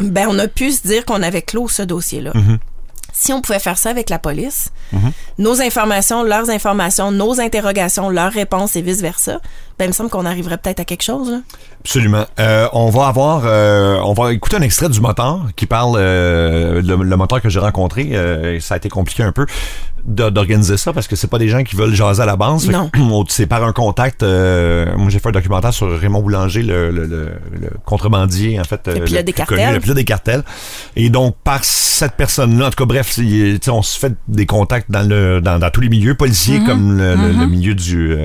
ben 0.00 0.26
on 0.28 0.38
a 0.38 0.48
pu 0.48 0.72
se 0.72 0.86
dire 0.86 1.04
qu'on 1.04 1.22
avait 1.22 1.42
clos 1.42 1.68
ce 1.68 1.82
dossier-là. 1.82 2.32
Mm-hmm. 2.32 2.58
Si 3.14 3.32
on 3.32 3.42
pouvait 3.42 3.58
faire 3.58 3.76
ça 3.76 3.90
avec 3.90 4.08
la 4.08 4.18
police, 4.18 4.72
mm-hmm. 4.94 5.12
nos 5.38 5.60
informations, 5.60 6.22
leurs 6.22 6.48
informations, 6.48 7.12
nos 7.12 7.40
interrogations, 7.40 8.08
leurs 8.08 8.32
réponses 8.32 8.74
et 8.74 8.80
vice-versa, 8.80 9.40
ben, 9.78 9.84
il 9.84 9.88
me 9.88 9.92
semble 9.92 10.08
qu'on 10.08 10.24
arriverait 10.24 10.56
peut-être 10.56 10.80
à 10.80 10.84
quelque 10.84 11.02
chose. 11.02 11.42
Absolument. 11.80 12.24
Euh, 12.40 12.68
on 12.72 12.88
va 12.88 13.08
avoir, 13.08 13.42
euh, 13.44 13.98
on 13.98 14.14
va 14.14 14.32
écouter 14.32 14.56
un 14.56 14.62
extrait 14.62 14.88
du 14.88 15.00
moteur 15.00 15.46
qui 15.56 15.66
parle, 15.66 15.96
euh, 15.98 16.80
le, 16.80 16.96
le, 16.96 17.16
moteur 17.16 17.42
que 17.42 17.50
j'ai 17.50 17.60
rencontré, 17.60 18.12
ça 18.60 18.74
a 18.74 18.76
été 18.78 18.88
compliqué 18.88 19.22
un 19.22 19.32
peu 19.32 19.46
d'organiser 20.04 20.76
ça 20.76 20.92
parce 20.92 21.06
que 21.06 21.16
c'est 21.16 21.28
pas 21.28 21.38
des 21.38 21.48
gens 21.48 21.62
qui 21.62 21.76
veulent 21.76 21.94
jaser 21.94 22.22
à 22.22 22.26
la 22.26 22.36
base. 22.36 22.68
Non. 22.68 22.90
C'est 23.28 23.46
par 23.46 23.64
un 23.64 23.72
contact. 23.72 24.22
Euh, 24.22 24.96
moi, 24.96 25.08
j'ai 25.08 25.18
fait 25.18 25.28
un 25.28 25.32
documentaire 25.32 25.72
sur 25.72 25.88
Raymond 25.98 26.22
Boulanger, 26.22 26.62
le, 26.62 26.90
le, 26.90 27.06
le, 27.06 27.32
contrebandier, 27.84 28.60
en 28.60 28.64
fait. 28.64 28.80
Le 28.86 29.00
euh, 29.00 29.04
pilote 29.04 29.24
des 29.24 29.32
cartels. 29.32 29.74
le 29.74 29.80
pilote 29.80 29.96
des 29.96 30.04
cartels. 30.04 30.42
Et 30.96 31.08
donc, 31.08 31.36
par 31.44 31.64
cette 31.64 32.14
personne-là, 32.14 32.66
en 32.66 32.70
tout 32.70 32.76
cas, 32.76 32.84
bref, 32.84 33.18
on 33.68 33.82
se 33.82 33.98
fait 33.98 34.12
des 34.28 34.46
contacts 34.46 34.90
dans, 34.90 35.06
le, 35.08 35.40
dans, 35.40 35.58
dans 35.58 35.70
tous 35.70 35.80
les 35.80 35.88
milieux, 35.88 36.14
policiers 36.14 36.58
mm-hmm. 36.58 36.66
comme 36.66 36.98
le, 36.98 37.14
mm-hmm. 37.14 37.46
milieu 37.48 37.74
du, 37.74 38.16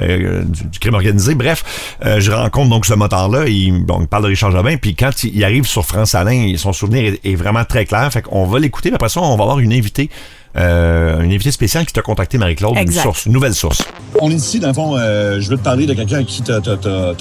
euh, 0.00 0.42
du, 0.44 0.78
crime 0.78 0.94
organisé. 0.94 1.34
Bref, 1.34 1.96
je 2.02 2.30
rencontre 2.32 2.70
donc 2.70 2.86
ce 2.86 2.94
moteur-là. 2.94 3.46
Il, 3.48 3.84
bon, 3.84 4.00
il 4.00 4.08
parle 4.08 4.24
de 4.24 4.28
Richard 4.28 4.50
Jobin. 4.50 4.76
Puis 4.76 4.94
quand 4.94 5.24
il, 5.24 5.44
arrive 5.44 5.66
sur 5.66 5.84
France 5.86 6.14
Alain, 6.14 6.54
son 6.56 6.72
souvenir 6.72 7.14
est, 7.14 7.20
est 7.24 7.36
vraiment 7.36 7.64
très 7.64 7.86
clair. 7.86 8.12
Fait 8.12 8.22
qu'on 8.22 8.46
va 8.46 8.58
l'écouter. 8.58 8.92
Après 8.92 9.08
ça, 9.08 9.20
on 9.20 9.36
va 9.36 9.44
avoir 9.44 9.60
une 9.60 9.72
invitée 9.72 10.10
euh, 10.56 11.20
une 11.20 11.32
invitée 11.32 11.52
spéciale 11.52 11.86
qui 11.86 11.92
t'a 11.92 12.02
contacté, 12.02 12.38
Marie-Claude, 12.38 12.76
une 12.76 12.90
source, 12.90 13.26
une 13.26 13.32
nouvelle 13.32 13.54
source. 13.54 13.82
On 14.20 14.30
est 14.30 14.34
ici, 14.34 14.58
dans 14.58 14.68
le 14.68 14.74
fond, 14.74 14.96
euh, 14.96 15.40
je 15.40 15.48
veux 15.48 15.56
te 15.56 15.62
parler 15.62 15.86
de 15.86 15.94
quelqu'un 15.94 16.24
qui 16.24 16.42
t'a 16.42 16.60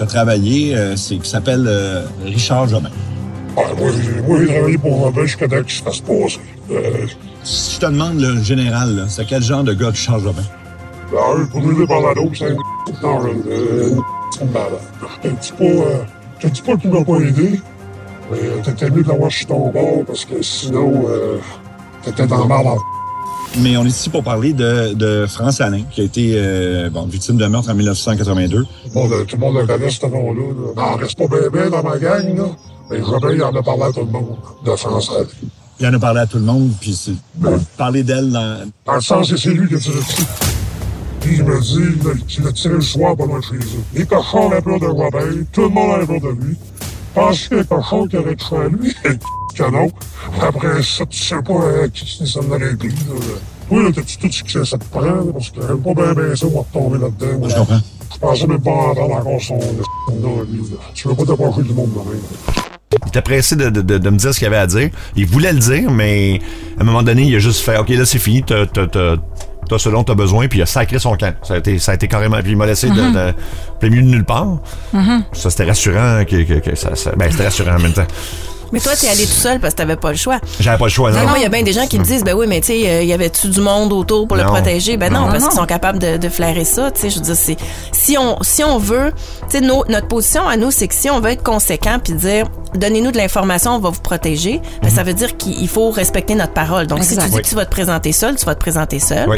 travaillé, 0.07 0.75
euh, 0.75 0.95
c'est 0.95 1.17
qui 1.17 1.29
s'appelle 1.29 1.65
euh, 1.67 2.05
Richard 2.25 2.67
Jobin. 2.67 2.89
Ah, 3.55 3.61
moi, 3.77 3.89
j'ai 3.91 4.47
travaillé 4.47 4.77
pour 4.77 4.99
Robin 4.99 5.21
jusqu'à 5.23 5.47
temps 5.47 5.63
que 5.63 5.71
ça 5.71 5.91
se 5.91 6.01
passe. 6.01 6.39
Si 7.43 7.75
je 7.75 7.79
te 7.79 7.85
demande 7.85 8.19
le 8.19 8.41
général, 8.41 9.05
c'est 9.09 9.25
quel 9.25 9.43
genre 9.43 9.63
de 9.63 9.73
gars 9.73 9.89
Richard 9.89 10.19
Jobin? 10.19 10.43
Ah, 11.13 11.33
pour 11.51 11.61
lui, 11.61 11.85
par 11.85 12.01
la 12.01 12.13
c'est 12.33 12.45
un 12.45 12.55
non, 13.03 13.21
c'est 14.31 14.41
une 14.41 14.51
malade. 14.51 14.79
Je 15.23 15.29
te 15.29 15.35
dis 15.35 15.51
pas, 15.51 15.85
je 16.39 16.47
te 16.47 16.53
dis 16.53 16.61
pas 16.61 16.77
qu'il 16.77 16.91
m'a 16.91 17.03
pas 17.03 17.17
aidé, 17.17 17.61
mais 18.31 18.37
t'étais 18.63 18.89
mieux 18.89 19.03
de 19.03 19.09
l'avoir 19.09 19.31
sur 19.31 19.47
ton 19.47 19.69
bord 19.69 20.03
parce 20.05 20.25
que 20.25 20.41
sinon, 20.41 21.05
t'étais 22.03 22.27
dans 22.27 22.39
le 22.39 22.47
marde 22.47 22.79
mais 23.57 23.77
on 23.77 23.85
est 23.85 23.89
ici 23.89 24.09
pour 24.09 24.23
parler 24.23 24.53
de, 24.53 24.93
de 24.93 25.25
France 25.27 25.61
Alain, 25.61 25.83
qui 25.91 26.01
a 26.01 26.03
été 26.03 26.33
euh, 26.35 26.89
bon, 26.89 27.05
victime 27.05 27.37
de 27.37 27.45
meurtre 27.47 27.69
en 27.69 27.75
1982. 27.75 28.65
Bon, 28.93 29.09
tout 29.09 29.35
le 29.35 29.37
monde 29.37 29.57
le 29.57 29.67
connaît, 29.67 29.89
ce 29.89 30.05
nom-là. 30.05 30.41
Il 30.75 30.79
n'en 30.79 30.95
reste 30.95 31.17
pas 31.17 31.27
bien, 31.27 31.49
bien 31.51 31.69
dans 31.69 31.83
ma 31.83 31.97
gang, 31.97 32.37
là. 32.37 32.45
Mais 32.89 33.01
Robin, 33.01 33.33
il 33.33 33.43
en 33.43 33.55
a 33.55 33.61
parlé 33.61 33.83
à 33.83 33.91
tout 33.91 33.99
le 33.99 34.11
monde, 34.11 34.35
de 34.65 34.75
France 34.75 35.11
Alain. 35.15 35.27
Il 35.79 35.87
en 35.87 35.93
a 35.93 35.99
parlé 35.99 36.19
à 36.21 36.27
tout 36.27 36.37
le 36.37 36.43
monde, 36.43 36.71
puis 36.79 36.93
c'est 36.93 37.13
ben, 37.35 37.59
parler 37.77 38.03
d'elle 38.03 38.31
dans... 38.31 38.69
Dans 38.85 38.95
le 38.95 39.01
sens 39.01 39.29
que 39.29 39.37
c'est 39.37 39.51
lui 39.51 39.67
qui 39.67 39.75
a 39.75 39.79
tiré 39.79 39.95
dessus. 39.95 40.23
Puis 41.21 41.35
il 41.37 41.43
me 41.43 41.59
dit 41.59 42.25
qu'il 42.27 42.47
a 42.47 42.51
tiré 42.51 42.73
le 42.75 42.81
soir 42.81 43.15
pas 43.15 43.25
loin 43.25 43.39
de 43.39 43.43
chez 43.43 43.55
eux. 43.55 43.83
Les 43.93 44.05
cochons 44.05 44.49
peur 44.49 44.79
de 44.79 44.85
Robin, 44.87 45.43
tout 45.51 45.61
le 45.61 45.69
monde 45.69 45.91
avait 45.91 46.05
peur 46.05 46.33
de 46.33 46.41
lui. 46.41 46.57
Pense 47.13 47.47
que 47.47 47.55
les 47.55 47.65
cochons 47.65 48.07
qui 48.07 48.17
avaient 48.17 48.35
tué 48.35 48.57
à 48.57 48.67
lui, 48.67 48.95
canon. 49.53 49.91
Après 50.41 50.81
ça, 50.83 51.05
tu 51.05 51.17
sais 51.17 51.41
pas 51.41 51.53
euh, 51.53 51.87
qui 51.89 52.27
s'en 52.27 52.51
allait 52.51 52.71
l'église. 52.71 53.05
Oui, 53.71 53.83
là, 53.83 53.89
t'as-tu 53.93 54.17
tout 54.17 54.31
ce 54.31 54.43
que 54.43 54.63
ça 54.63 54.77
te 54.77 54.85
prend? 54.85 55.25
Parce 55.33 55.49
que 55.49 55.61
j'aime 55.61 55.81
pas 55.81 55.93
bien 55.93 56.13
bien 56.13 56.35
ça, 56.35 56.47
moi, 56.47 56.65
retomber 56.73 56.97
là-dedans. 56.97 57.47
Je 57.47 57.55
comprends. 57.55 57.81
Je 58.11 58.17
pensais 58.17 58.47
même 58.47 58.61
pas 58.61 58.71
entendre 58.71 59.15
encore 59.15 59.41
son 59.41 59.59
dans 60.21 60.41
l'église. 60.41 60.75
Tu 60.93 61.07
veux 61.07 61.15
pas 61.15 61.25
t'approcher 61.25 61.61
du 61.61 61.73
monde 61.73 61.91
de 61.93 61.99
même. 61.99 62.21
Il 62.91 63.07
était 63.07 63.21
pressé 63.21 63.55
de, 63.55 63.69
de, 63.69 63.81
de, 63.81 64.09
me 64.09 64.17
dire 64.17 64.33
ce 64.33 64.39
qu'il 64.39 64.47
avait 64.47 64.57
à 64.57 64.65
dire. 64.65 64.89
Il 65.15 65.27
voulait 65.27 65.53
le 65.53 65.59
dire, 65.59 65.91
mais 65.91 66.39
à 66.77 66.81
un 66.81 66.83
moment 66.83 67.03
donné, 67.03 67.23
il 67.23 67.35
a 67.35 67.39
juste 67.39 67.61
fait 67.61 67.77
OK, 67.77 67.89
là, 67.89 68.03
c'est 68.03 68.17
fini, 68.17 68.41
t'as, 68.41 68.65
t'as, 68.65 68.87
t'as, 68.87 69.15
t'as 69.69 69.77
ce 69.77 69.89
dont 69.89 70.03
t'as 70.03 70.15
besoin, 70.15 70.47
puis 70.47 70.57
il 70.57 70.61
a 70.63 70.65
sacré 70.65 70.97
son 70.97 71.15
camp. 71.15 71.35
Ça 71.43 71.53
a 71.53 71.57
été, 71.57 71.77
ça 71.77 71.91
a 71.91 71.95
été 71.95 72.07
carrément. 72.07 72.39
Puis 72.41 72.51
il 72.51 72.57
m'a 72.57 72.65
laissé 72.65 72.89
de, 72.89 72.93
mm-hmm. 72.93 73.13
de, 73.13 73.33
plein 73.79 73.89
milieu 73.89 74.01
de 74.01 74.07
nulle 74.07 74.25
part. 74.25 74.57
Mm-hmm. 74.95 75.21
Ça, 75.33 75.51
c'était 75.51 75.65
rassurant. 75.65 76.23
Que, 76.27 76.43
que, 76.43 76.59
que 76.67 76.75
ça, 76.75 76.95
ça, 76.95 77.11
ben, 77.15 77.29
c'était 77.29 77.45
rassurant 77.45 77.75
en 77.75 77.79
même 77.79 77.93
temps. 77.93 78.07
Mais 78.71 78.79
toi, 78.79 78.93
t'es 78.95 79.07
allé 79.07 79.23
tout 79.25 79.31
seul 79.31 79.59
parce 79.59 79.73
que 79.73 79.77
t'avais 79.79 79.95
pas 79.95 80.11
le 80.11 80.17
choix. 80.17 80.39
J'avais 80.59 80.77
pas 80.77 80.85
le 80.85 80.91
choix, 80.91 81.11
non. 81.11 81.19
Moi, 81.27 81.37
il 81.37 81.43
y 81.43 81.45
a 81.45 81.49
bien 81.49 81.63
des 81.63 81.73
gens 81.73 81.87
qui 81.87 81.99
me 81.99 82.03
disent, 82.03 82.23
ben 82.23 82.33
oui, 82.35 82.45
mais 82.47 82.61
tu 82.61 82.67
sais, 82.67 82.89
euh, 82.89 83.03
y 83.03 83.13
avait-tu 83.13 83.47
du 83.49 83.61
monde 83.61 83.91
autour 83.93 84.27
pour 84.27 84.37
le 84.37 84.43
protéger? 84.43 84.97
Ben 84.97 85.11
non, 85.11 85.27
parce 85.29 85.43
qu'ils 85.45 85.53
sont 85.57 85.65
capables 85.65 85.99
de, 85.99 86.17
de 86.17 86.29
flairer 86.29 86.65
ça, 86.65 86.91
tu 86.91 87.01
sais. 87.01 87.09
Je 87.09 87.15
veux 87.15 87.25
dire, 87.25 87.35
c'est, 87.35 87.57
si 87.91 88.17
on, 88.17 88.37
si 88.41 88.63
on 88.63 88.77
veut, 88.77 89.11
tu 89.49 89.57
sais, 89.57 89.61
notre 89.61 90.07
position 90.07 90.47
à 90.47 90.57
nous, 90.57 90.71
c'est 90.71 90.87
que 90.87 90.95
si 90.95 91.09
on 91.09 91.19
veut 91.19 91.31
être 91.31 91.43
conséquent 91.43 91.97
puis 92.03 92.13
dire, 92.13 92.45
donnez-nous 92.75 93.11
de 93.11 93.17
l'information, 93.17 93.75
on 93.75 93.79
va 93.79 93.89
vous 93.89 94.01
protéger, 94.01 94.61
ben, 94.81 94.89
ça 94.89 95.03
veut 95.03 95.13
dire 95.13 95.37
qu'il 95.37 95.67
faut 95.67 95.89
respecter 95.91 96.35
notre 96.35 96.53
parole. 96.53 96.87
Donc, 96.87 97.03
si 97.03 97.17
tu 97.17 97.29
dis 97.29 97.37
que 97.37 97.47
tu 97.47 97.55
vas 97.55 97.65
te 97.65 97.71
présenter 97.71 98.11
seul, 98.11 98.35
tu 98.35 98.45
vas 98.45 98.55
te 98.55 98.59
présenter 98.59 98.99
seul. 98.99 99.29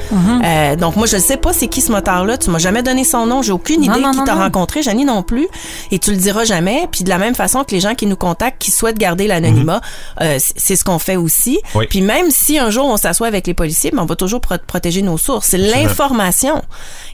Euh, 0.44 0.76
donc, 0.76 0.96
moi, 0.96 1.08
je 1.08 1.16
ne 1.16 1.22
sais 1.22 1.38
pas 1.38 1.54
c'est 1.54 1.68
qui 1.68 1.82
ce 1.82 1.92
moteur-là. 1.92 2.38
Tu 2.38 2.50
m'as 2.50 2.60
jamais 2.60 2.84
donné 2.84 3.04
son 3.04 3.26
nom. 3.26 3.42
J'ai 3.42 3.52
aucune 3.52 3.84
idée 3.84 4.02
qui 4.14 4.24
t'a 4.24 4.36
rencontré. 4.36 4.82
Janie 4.82 5.06
non 5.06 5.24
plus. 5.24 5.48
Et 5.92 6.00
tu 6.00 6.12
le 6.12 6.18
diras 6.18 6.44
jamais. 6.44 6.88
Puis 6.92 7.04
de 7.04 7.10
la 7.10 7.18
même 7.18 7.36
façon 7.36 7.64
que 7.64 7.72
les 7.72 7.80
gens 7.80 7.96
qui 7.96 8.06
nous 8.06 8.16
contactent, 8.16 8.62
qui 8.62 8.72
souhaitent 8.72 8.98
garder 8.98 9.28
l'anonymat, 9.28 9.82
euh, 10.22 10.38
c'est 10.56 10.76
ce 10.76 10.84
qu'on 10.84 11.00
fait 11.00 11.16
aussi. 11.16 11.60
Puis 11.90 12.02
même 12.02 12.32
si 12.32 12.60
un 12.60 12.70
jour 12.70 12.86
on 12.86 12.98
s'assoit 12.98 13.28
avec 13.28 13.48
les 13.48 13.54
policiers, 13.54 13.92
ben, 13.92 14.04
on 14.04 14.06
va 14.06 14.16
toujours 14.16 14.42
protéger 14.42 15.02
nos 15.02 15.18
sources. 15.18 15.48
C'est 15.50 15.58
l'information 15.58 16.62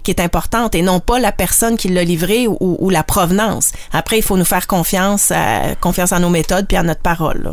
qui 0.04 0.12
est 0.12 0.22
importante 0.22 0.76
et 0.76 0.82
non 0.82 1.00
pas 1.00 1.20
la 1.20 1.32
personne 1.32 1.78
qui 1.78 1.90
l'a 1.90 2.04
livré 2.04 2.48
ou, 2.48 2.90
la 2.90 3.04
provenance. 3.04 3.74
Après, 3.92 4.18
il 4.18 4.22
faut 4.22 4.38
nous 4.38 4.46
faire 4.46 4.68
confiance, 4.68 5.32
à, 5.32 5.76
confiance 5.82 6.07
en 6.14 6.20
nos 6.20 6.30
méthodes 6.30 6.68
puis 6.68 6.78
à 6.78 6.84
notre 6.84 7.02
parole. 7.02 7.52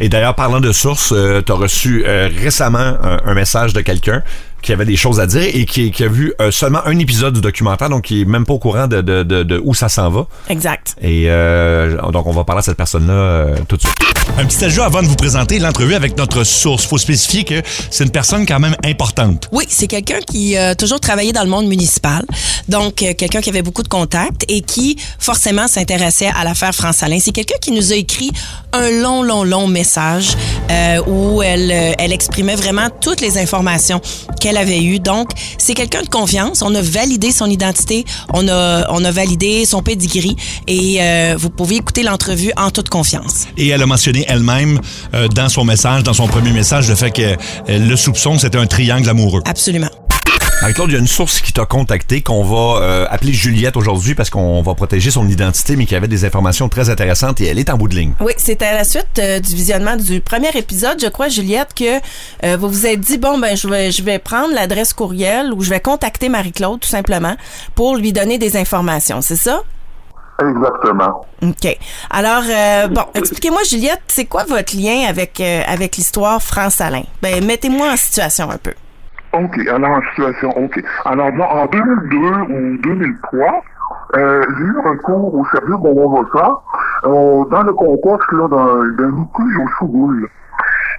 Et 0.00 0.08
d'ailleurs, 0.08 0.34
parlant 0.34 0.60
de 0.60 0.72
sources, 0.72 1.12
euh, 1.12 1.42
tu 1.44 1.52
as 1.52 1.54
reçu 1.54 2.04
euh, 2.06 2.28
récemment 2.42 2.94
un, 3.24 3.34
message 3.34 3.72
de 3.72 3.80
quelqu'un 3.80 4.22
qui 4.62 4.72
avait 4.72 4.84
des 4.84 4.96
choses 4.96 5.20
à 5.20 5.26
dire 5.26 5.42
et 5.42 5.64
qui, 5.64 5.92
a 6.02 6.08
vu 6.08 6.32
euh, 6.40 6.50
seulement 6.50 6.80
un 6.84 6.98
épisode 6.98 7.34
du 7.34 7.40
documentaire, 7.40 7.88
donc 7.88 8.04
qui 8.04 8.22
est 8.22 8.24
même 8.24 8.44
pas 8.44 8.54
au 8.54 8.58
courant 8.58 8.86
de, 8.86 9.00
de, 9.00 9.22
de, 9.22 9.60
où 9.64 9.74
ça 9.74 9.88
s'en 9.88 10.10
va. 10.10 10.26
Exact. 10.48 10.96
Et 11.00 11.24
euh, 11.26 12.00
donc, 12.10 12.26
on 12.26 12.32
va 12.32 12.44
parler 12.44 12.60
à 12.60 12.62
cette 12.62 12.76
personne-là 12.76 13.12
euh, 13.12 13.56
tout 13.68 13.76
de 13.76 13.82
suite. 13.82 13.94
Un 14.36 14.44
petit 14.44 14.64
ajout 14.64 14.82
avant 14.82 15.02
de 15.02 15.08
vous 15.08 15.16
présenter 15.16 15.58
l'entrevue 15.58 15.94
avec 15.94 16.16
notre 16.16 16.44
source. 16.44 16.84
faut 16.84 16.98
spécifier 16.98 17.44
que 17.44 17.62
c'est 17.90 18.04
une 18.04 18.10
personne 18.10 18.46
quand 18.46 18.60
même 18.60 18.76
importante. 18.84 19.48
Oui, 19.52 19.64
c'est 19.68 19.86
quelqu'un 19.86 20.20
qui 20.20 20.56
a 20.56 20.74
toujours 20.74 21.00
travaillé 21.00 21.32
dans 21.32 21.42
le 21.42 21.50
monde 21.50 21.66
municipal. 21.66 22.24
Donc, 22.68 22.96
quelqu'un 22.96 23.40
qui 23.40 23.50
avait 23.50 23.62
beaucoup 23.62 23.82
de 23.82 23.88
contacts 23.88 24.44
et 24.48 24.60
qui, 24.60 24.96
forcément, 25.18 25.66
s'intéressait 25.66 26.30
à 26.38 26.44
l'affaire 26.44 26.74
France-Alain. 26.74 27.18
C'est 27.20 27.32
quelqu'un 27.32 27.56
qui 27.60 27.72
nous 27.72 27.92
a 27.92 27.96
écrit 27.96 28.30
un 28.72 28.90
long, 28.90 29.22
long, 29.22 29.44
long 29.44 29.66
message 29.66 30.36
où 31.06 31.42
elle, 31.42 31.70
elle 31.98 32.12
exprimait 32.12 32.54
vraiment 32.54 32.88
toutes 33.00 33.20
les 33.20 33.38
informations 33.38 34.00
qu'elle 34.40 34.47
avait 34.56 34.82
eu. 34.82 34.98
Donc, 34.98 35.30
c'est 35.58 35.74
quelqu'un 35.74 36.02
de 36.02 36.08
confiance. 36.08 36.62
On 36.62 36.74
a 36.74 36.82
validé 36.82 37.30
son 37.32 37.46
identité, 37.46 38.04
on 38.32 38.48
a, 38.48 38.86
on 38.90 39.04
a 39.04 39.10
validé 39.10 39.64
son 39.66 39.82
pedigree 39.82 40.36
et 40.66 40.98
euh, 41.00 41.36
vous 41.38 41.50
pouvez 41.50 41.76
écouter 41.76 42.02
l'entrevue 42.02 42.52
en 42.56 42.70
toute 42.70 42.88
confiance. 42.88 43.46
Et 43.56 43.68
elle 43.68 43.82
a 43.82 43.86
mentionné 43.86 44.24
elle-même 44.28 44.80
euh, 45.14 45.28
dans 45.28 45.48
son 45.48 45.64
message, 45.64 46.02
dans 46.02 46.14
son 46.14 46.26
premier 46.26 46.52
message, 46.52 46.88
le 46.88 46.94
fait 46.94 47.10
que 47.10 47.22
euh, 47.22 47.36
le 47.68 47.96
soupçon, 47.96 48.38
c'était 48.38 48.58
un 48.58 48.66
triangle 48.66 49.08
amoureux. 49.08 49.42
Absolument. 49.44 49.90
Marie-Claude, 50.60 50.90
il 50.90 50.94
y 50.94 50.96
a 50.96 50.98
une 50.98 51.06
source 51.06 51.40
qui 51.40 51.52
t'a 51.52 51.66
contacté 51.66 52.20
qu'on 52.20 52.42
va 52.42 52.80
euh, 52.82 53.06
appeler 53.10 53.32
Juliette 53.32 53.76
aujourd'hui 53.76 54.14
parce 54.14 54.28
qu'on 54.28 54.60
va 54.60 54.74
protéger 54.74 55.10
son 55.10 55.28
identité, 55.28 55.76
mais 55.76 55.86
qui 55.86 55.94
avait 55.94 56.08
des 56.08 56.24
informations 56.24 56.68
très 56.68 56.90
intéressantes 56.90 57.40
et 57.40 57.46
elle 57.46 57.60
est 57.60 57.70
en 57.70 57.76
bout 57.78 57.86
de 57.86 57.94
ligne. 57.94 58.12
Oui, 58.20 58.32
c'est 58.36 58.60
à 58.62 58.74
la 58.74 58.82
suite 58.82 59.18
euh, 59.20 59.38
du 59.38 59.54
visionnement 59.54 59.96
du 59.96 60.20
premier 60.20 60.50
épisode, 60.56 61.00
je 61.00 61.06
crois, 61.06 61.28
Juliette, 61.28 61.74
que 61.74 62.00
euh, 62.44 62.56
vous 62.56 62.68
vous 62.68 62.86
êtes 62.86 63.00
dit, 63.00 63.18
bon, 63.18 63.38
ben, 63.38 63.56
je 63.56 63.68
vais, 63.68 63.92
je 63.92 64.02
vais 64.02 64.18
prendre 64.18 64.52
l'adresse 64.52 64.92
courriel 64.92 65.52
ou 65.52 65.62
je 65.62 65.70
vais 65.70 65.80
contacter 65.80 66.28
Marie-Claude 66.28 66.80
tout 66.80 66.88
simplement 66.88 67.36
pour 67.76 67.96
lui 67.96 68.12
donner 68.12 68.38
des 68.38 68.56
informations, 68.56 69.20
c'est 69.20 69.36
ça? 69.36 69.62
Exactement. 70.40 71.26
OK. 71.42 71.78
Alors, 72.10 72.44
euh, 72.48 72.86
bon, 72.88 73.04
expliquez-moi, 73.14 73.62
Juliette, 73.68 74.02
c'est 74.06 74.26
quoi 74.26 74.44
votre 74.44 74.76
lien 74.76 75.06
avec, 75.08 75.40
euh, 75.40 75.62
avec 75.66 75.96
l'histoire 75.96 76.40
France-Alain? 76.42 77.02
Ben, 77.22 77.44
mettez-moi 77.44 77.92
en 77.92 77.96
situation 77.96 78.50
un 78.50 78.58
peu. 78.58 78.74
OK, 79.32 79.58
alors 79.68 79.90
en 79.90 80.02
situation, 80.10 80.50
OK. 80.56 80.82
Alors, 81.04 81.30
dans- 81.32 81.44
en 81.50 81.66
2002 81.66 82.16
ou 82.16 82.78
2003, 82.78 83.62
euh, 84.16 84.42
j'ai 84.56 84.64
eu 84.64 84.76
un 84.86 84.96
cours 84.96 85.34
au 85.34 85.44
service 85.46 85.68
de 85.68 85.94
mon 85.94 86.24
euh, 87.04 87.44
dans 87.50 87.62
le 87.62 87.72
contexte 87.74 88.32
d'un 88.32 89.10
litige 89.10 89.58
au 89.58 89.68
sous 89.78 90.26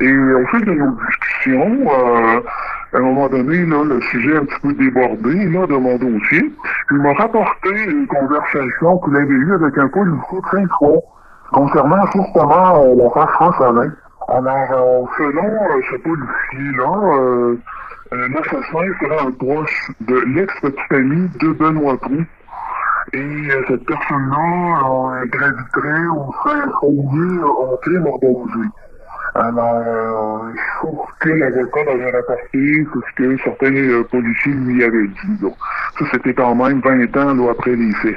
Et 0.01 0.13
au 0.13 0.45
fil 0.47 0.63
de 0.65 0.71
nos 0.73 0.91
discussions, 0.91 1.77
euh, 1.89 2.39
à 2.93 2.97
un 2.97 3.01
moment 3.01 3.27
donné, 3.29 3.65
là, 3.65 3.83
le 3.83 3.99
sujet 4.01 4.37
un 4.37 4.45
petit 4.45 4.59
peu 4.61 4.73
débordé 4.73 5.45
là, 5.49 5.65
de 5.67 5.75
mon 5.75 5.97
dossier. 5.97 6.53
Il 6.91 6.97
m'a 6.97 7.13
rapporté 7.13 7.69
une 7.87 8.07
conversation 8.07 8.97
qu'il 8.99 9.15
avait 9.15 9.27
eue 9.27 9.53
avec 9.55 9.77
un 9.77 9.87
policier 9.89 10.41
très 10.43 10.65
froid 10.67 11.01
concernant 11.51 12.05
justement 12.13 12.83
euh, 12.83 12.95
l'affaire 12.95 13.29
France-Alain. 13.31 13.91
Alors, 14.27 14.71
euh, 14.71 15.01
selon 15.17 15.45
euh, 15.45 15.81
ce 15.91 15.95
policier-là, 15.97 17.57
euh, 18.11 18.15
euh, 18.15 18.27
l'assassin 18.29 18.63
serait 18.99 19.19
un 19.19 19.31
proche 19.31 19.91
de 20.01 20.15
l'ex-petite 20.15 20.91
amie 20.91 21.29
de 21.39 21.49
Benoît 21.49 21.97
Proux. 21.97 22.25
Et 23.13 23.17
euh, 23.17 23.63
cette 23.67 23.85
personne-là 23.85 25.21
euh, 25.21 25.25
graviterait 25.25 26.07
ou 26.07 26.31
serait 26.43 26.65
liée 26.91 27.39
au 27.43 27.77
crime 27.81 28.05
organisé. 28.05 28.69
Alors, 29.35 29.75
euh, 29.75 30.51
ce 30.81 31.23
que 31.25 31.29
l'avocat 31.29 31.81
avait 31.91 32.11
rapporté, 32.11 32.85
ce 32.93 33.15
que 33.15 33.37
certains 33.43 34.03
policiers 34.09 34.53
lui 34.53 34.83
avaient 34.83 35.07
dit. 35.07 35.41
Donc, 35.41 35.55
ça, 35.99 36.05
c'était 36.11 36.33
quand 36.33 36.55
même 36.55 36.81
20 36.81 37.17
ans 37.17 37.33
là, 37.33 37.51
après 37.51 37.75
les 37.75 37.93
faits. 38.01 38.15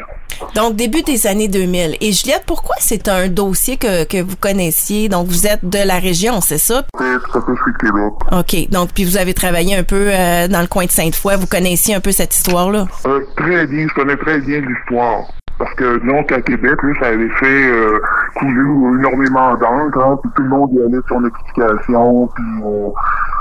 Donc, 0.54 0.76
début 0.76 1.02
des 1.02 1.26
années 1.26 1.48
2000. 1.48 1.96
Et 2.00 2.12
Juliette, 2.12 2.44
pourquoi 2.46 2.76
c'est 2.78 3.08
un 3.08 3.28
dossier 3.28 3.76
que, 3.76 4.04
que 4.04 4.22
vous 4.22 4.36
connaissiez? 4.36 5.08
Donc, 5.08 5.26
vous 5.26 5.46
êtes 5.46 5.64
de 5.64 5.78
la 5.86 5.98
région, 5.98 6.40
c'est 6.40 6.58
ça? 6.58 6.84
C'est 6.98 7.18
tout 7.22 7.38
à 7.38 7.42
fait 7.42 7.52
je 7.56 7.62
suis 7.62 7.72
de 7.72 7.78
Québec. 7.78 8.12
OK. 8.32 8.70
Donc, 8.70 8.90
puis 8.94 9.04
vous 9.04 9.16
avez 9.16 9.34
travaillé 9.34 9.76
un 9.76 9.84
peu 9.84 10.08
euh, 10.08 10.48
dans 10.48 10.60
le 10.60 10.66
coin 10.66 10.84
de 10.86 10.90
Sainte-Foy. 10.90 11.36
Vous 11.36 11.46
connaissiez 11.46 11.94
un 11.94 12.00
peu 12.00 12.12
cette 12.12 12.34
histoire-là? 12.34 12.86
Euh, 13.06 13.20
très 13.36 13.66
bien, 13.66 13.86
je 13.88 13.94
connais 13.94 14.16
très 14.16 14.38
bien 14.40 14.60
l'histoire. 14.60 15.26
Parce 15.62 15.74
que 15.74 16.04
donc 16.04 16.32
à 16.32 16.40
Québec, 16.40 16.76
là, 16.82 16.92
ça 16.98 17.06
avait 17.06 17.28
fait 17.28 17.70
euh, 17.70 18.00
couler 18.34 18.98
énormément 18.98 19.54
d'encre, 19.54 19.96
hein, 19.96 20.18
puis 20.20 20.32
tout 20.34 20.42
le 20.42 20.48
monde 20.48 20.70
y 20.72 20.80
allait 20.80 20.96
de 20.96 21.04
son 21.08 21.24
explication, 21.24 22.26
puis 22.34 22.44
euh, 22.64 22.88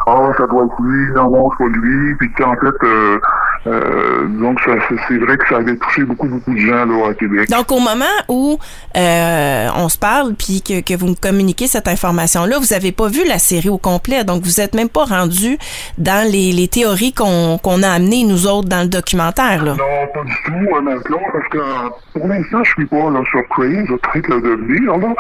ah 0.06 0.30
ça 0.38 0.46
doit 0.46 0.66
être 0.66 0.82
lui, 0.84 1.12
non 1.16 1.32
non 1.32 1.50
c'est 1.50 1.64
pas 1.64 1.70
lui, 1.72 2.16
puis 2.18 2.30
en 2.46 2.56
fait 2.58 2.84
euh, 2.84 3.20
euh, 3.68 4.28
donc 4.42 4.60
ça, 4.62 4.72
c'est- 5.08 5.18
vrai 5.18 5.38
que 5.38 5.48
ça 5.48 5.58
avait 5.58 5.76
touché 5.78 6.04
beaucoup 6.04 6.28
beaucoup 6.28 6.54
de 6.54 6.60
gens 6.60 6.86
là 6.86 7.10
à 7.10 7.14
Québec. 7.14 7.50
Donc, 7.50 7.72
au 7.72 7.80
moment 7.80 8.06
où 8.28 8.58
euh, 8.98 9.68
on 9.76 9.88
se 9.90 9.98
parle 9.98 10.34
puis 10.34 10.62
que, 10.62 10.82
que 10.82 10.98
vous 10.98 11.08
me 11.08 11.16
communiquez 11.16 11.68
cette 11.68 11.88
information-là, 11.88 12.58
vous 12.60 12.74
avez 12.74 12.92
pas 12.92 13.08
vu 13.08 13.20
la 13.28 13.38
série 13.38 13.70
au 13.70 13.78
complet. 13.78 14.24
Donc, 14.24 14.44
vous 14.44 14.62
êtes 14.62 14.74
même 14.74 14.90
pas 14.90 15.06
rendu 15.06 15.58
dans 15.98 16.28
les, 16.30 16.52
les 16.52 16.68
théories 16.68 17.14
qu'on 17.14 17.58
a 17.84 17.90
amenées, 17.90 18.24
nous 18.24 18.48
autres, 18.48 18.68
dans 18.68 18.82
le 18.82 18.88
documentaire. 18.88 19.64
Là. 19.64 19.74
Non, 19.74 20.08
pas 20.14 20.24
du 20.24 20.36
tout, 20.46 20.76
honnêtement, 20.76 21.20
parce 21.32 21.48
que 21.50 21.58
euh, 21.58 21.90
pour 22.14 22.28
l'instant, 22.28 22.64
je 22.64 22.72
suis 22.72 22.86
pas 22.88 23.10
là, 23.12 23.22
sur 23.30 23.42
je 23.60 23.96
traite 23.98 24.28
le 24.28 24.42
devenir, 24.42 24.98
là. 24.98 25.14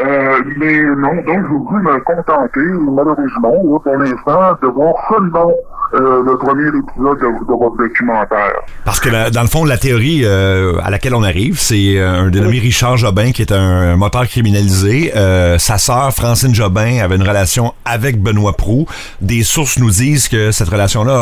Euh, 0.00 0.38
mais 0.56 0.82
non, 0.82 1.14
donc 1.22 1.42
je 1.42 1.48
voudrais 1.52 1.82
me 1.82 2.00
contenter, 2.00 2.60
malheureusement, 2.60 3.52
là, 3.52 3.78
pour 3.78 3.96
l'instant, 3.96 4.58
de 4.62 4.68
voir 4.68 4.94
seulement 5.08 5.52
euh, 5.94 6.22
le 6.24 6.36
premier 6.38 6.66
épisode 6.68 7.18
de, 7.18 7.46
de 7.46 7.58
votre 7.58 7.76
documentaire. 7.76 8.52
Parce 8.84 9.00
que 9.00 9.08
la- 9.08 9.30
dans 9.30 9.42
le 9.42 9.48
fond, 9.48 9.64
la 9.64 9.78
théorie 9.78 10.22
euh, 10.24 10.78
à 10.82 10.90
laquelle 10.90 11.14
on 11.14 11.22
arrive, 11.22 11.58
c'est 11.58 11.96
euh, 11.98 12.22
un 12.24 12.30
dénommé 12.30 12.58
Richard 12.58 12.96
Jobin 12.96 13.32
qui 13.32 13.42
est 13.42 13.52
un, 13.52 13.58
un 13.92 13.96
moteur 13.96 14.26
criminalisé. 14.26 15.12
Euh, 15.16 15.58
sa 15.58 15.78
sœur 15.78 16.12
Francine 16.12 16.54
Jobin 16.54 16.98
avait 17.02 17.16
une 17.16 17.22
relation 17.26 17.74
avec 17.84 18.20
Benoît 18.20 18.52
Prou. 18.54 18.86
Des 19.20 19.42
sources 19.42 19.78
nous 19.78 19.90
disent 19.90 20.28
que 20.28 20.50
cette 20.52 20.68
relation-là 20.68 21.14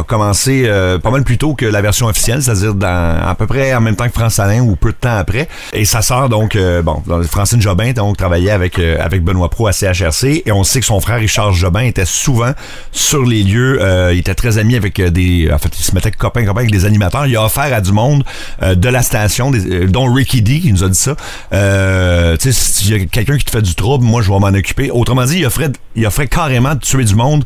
a 0.00 0.02
commencé 0.06 0.64
euh, 0.66 0.98
pas 0.98 1.10
mal 1.10 1.24
plus 1.24 1.38
tôt 1.38 1.54
que 1.54 1.66
la 1.66 1.80
version 1.82 2.06
officielle, 2.06 2.42
c'est-à-dire 2.42 2.74
à 2.80 3.34
peu 3.34 3.46
près 3.46 3.74
en 3.74 3.80
même 3.80 3.96
temps 3.96 4.06
que 4.06 4.12
France 4.12 4.38
Alain 4.38 4.60
ou 4.60 4.76
peu 4.76 4.90
de 4.90 4.96
temps 4.96 5.16
après. 5.16 5.48
Et 5.72 5.84
sa 5.84 6.02
sœur 6.02 6.28
donc 6.28 6.56
euh, 6.56 6.82
bon, 6.82 7.02
Francine 7.30 7.60
Jobin 7.60 7.92
donc 7.92 8.16
travaillait 8.16 8.50
avec 8.50 8.78
euh, 8.78 8.96
avec 9.00 9.22
Benoît 9.24 9.48
Prou 9.48 9.66
à 9.66 9.72
CHRC 9.72 10.42
et 10.46 10.52
on 10.52 10.64
sait 10.64 10.80
que 10.80 10.86
son 10.86 11.00
frère 11.00 11.18
Richard 11.18 11.52
Jobin 11.52 11.80
était 11.82 12.04
souvent 12.04 12.52
sur 12.92 13.22
les 13.24 13.42
lieux. 13.42 13.78
Euh, 14.20 14.24
il 14.24 14.30
était 14.30 14.34
très 14.34 14.58
ami 14.58 14.76
avec 14.76 15.00
euh, 15.00 15.10
des 15.10 15.50
en 15.52 15.58
fait 15.58 15.70
il 15.78 15.82
se 15.82 15.94
mettait 15.94 16.10
copain 16.10 16.44
copain 16.44 16.60
avec 16.60 16.70
des 16.70 16.84
animateurs. 16.84 17.26
Il 17.26 17.36
a 17.36 17.44
offert 17.44 17.72
à 17.72 17.80
du 17.80 17.92
monde 17.92 18.22
euh, 18.62 18.74
de 18.74 18.88
la 18.88 19.02
station, 19.02 19.50
des- 19.50 19.84
euh, 19.84 19.86
dont 19.86 20.12
Ricky 20.12 20.42
D 20.42 20.60
qui 20.60 20.72
nous 20.72 20.84
a 20.84 20.88
dit 20.88 20.98
ça. 20.98 21.14
Euh, 21.52 22.36
tu 22.36 22.52
sais, 22.52 22.72
s'il 22.72 22.96
y 22.96 23.02
a 23.02 23.06
quelqu'un 23.06 23.36
qui 23.38 23.44
te 23.44 23.50
fait 23.50 23.62
du 23.62 23.74
trouble, 23.74 24.04
moi 24.04 24.20
je 24.22 24.30
vais 24.30 24.38
m'en 24.38 24.48
occuper. 24.48 24.90
Autrement 24.90 25.24
dit, 25.24 25.38
il 25.40 25.46
offrait, 25.46 25.70
il 25.96 26.06
offrait 26.06 26.26
carrément 26.28 26.74
de 26.74 26.80
tuer 26.80 27.04
du 27.04 27.14
monde 27.14 27.44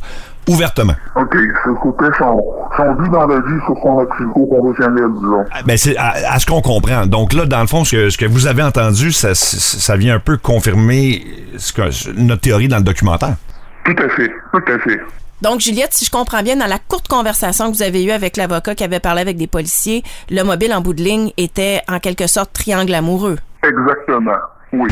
ouvertement. 0.49 0.95
OK, 1.17 1.33
c'était 1.35 2.19
son, 2.19 2.43
son 2.77 2.95
but 2.95 3.11
dans 3.11 3.27
la 3.27 3.37
vie 3.41 3.61
sur 3.67 3.75
son 3.83 3.99
activité 4.01 4.41
professionnelle, 4.51 5.11
disons. 5.15 5.45
Ah, 5.53 5.61
Ben 5.65 5.77
c'est 5.79 5.97
à, 5.97 6.33
à 6.35 6.39
ce 6.39 6.47
qu'on 6.47 6.61
comprend. 6.61 7.07
Donc 7.07 7.33
là, 7.33 7.47
dans 7.47 7.61
le 7.63 7.67
fond, 7.67 7.85
ce 7.85 7.97
que, 7.97 8.11
ce 8.11 8.19
que 8.19 8.27
vous 8.27 8.47
avez 8.47 8.63
entendu, 8.63 9.11
ça, 9.13 9.35
ça 9.35 9.97
vient 9.97 10.17
un 10.17 10.19
peu 10.19 10.37
confirmer 10.37 11.25
ce 11.57 11.73
que, 11.73 11.83
notre 12.21 12.43
théorie 12.43 12.69
dans 12.69 12.77
le 12.79 12.83
documentaire. 12.83 13.37
Tout 13.85 13.95
à 14.03 14.09
fait, 14.11 14.31
tout 14.53 14.73
à 14.73 14.79
fait. 14.81 15.01
Donc, 15.43 15.61
Juliette, 15.61 15.93
si 15.93 16.05
je 16.05 16.11
comprends 16.11 16.43
bien, 16.43 16.57
dans 16.57 16.67
la 16.67 16.79
courte 16.79 17.09
conversation 17.09 17.71
que 17.71 17.77
vous 17.77 17.83
avez 17.83 18.05
eue 18.05 18.11
avec 18.11 18.37
l'avocat 18.37 18.75
qui 18.75 18.85
avait 18.85 19.01
parlé 19.01 19.21
avec 19.21 19.37
des 19.37 19.47
policiers, 19.47 20.03
le 20.31 20.43
mobile 20.43 20.73
en 20.73 20.81
bout 20.81 20.95
de 20.95 21.03
ligne 21.03 21.33
était 21.37 21.83
en 21.89 21.99
quelque 21.99 22.27
sorte 22.27 22.53
triangle 22.53 22.95
amoureux. 22.95 23.39
Exactement, 23.63 24.39
oui. 24.73 24.89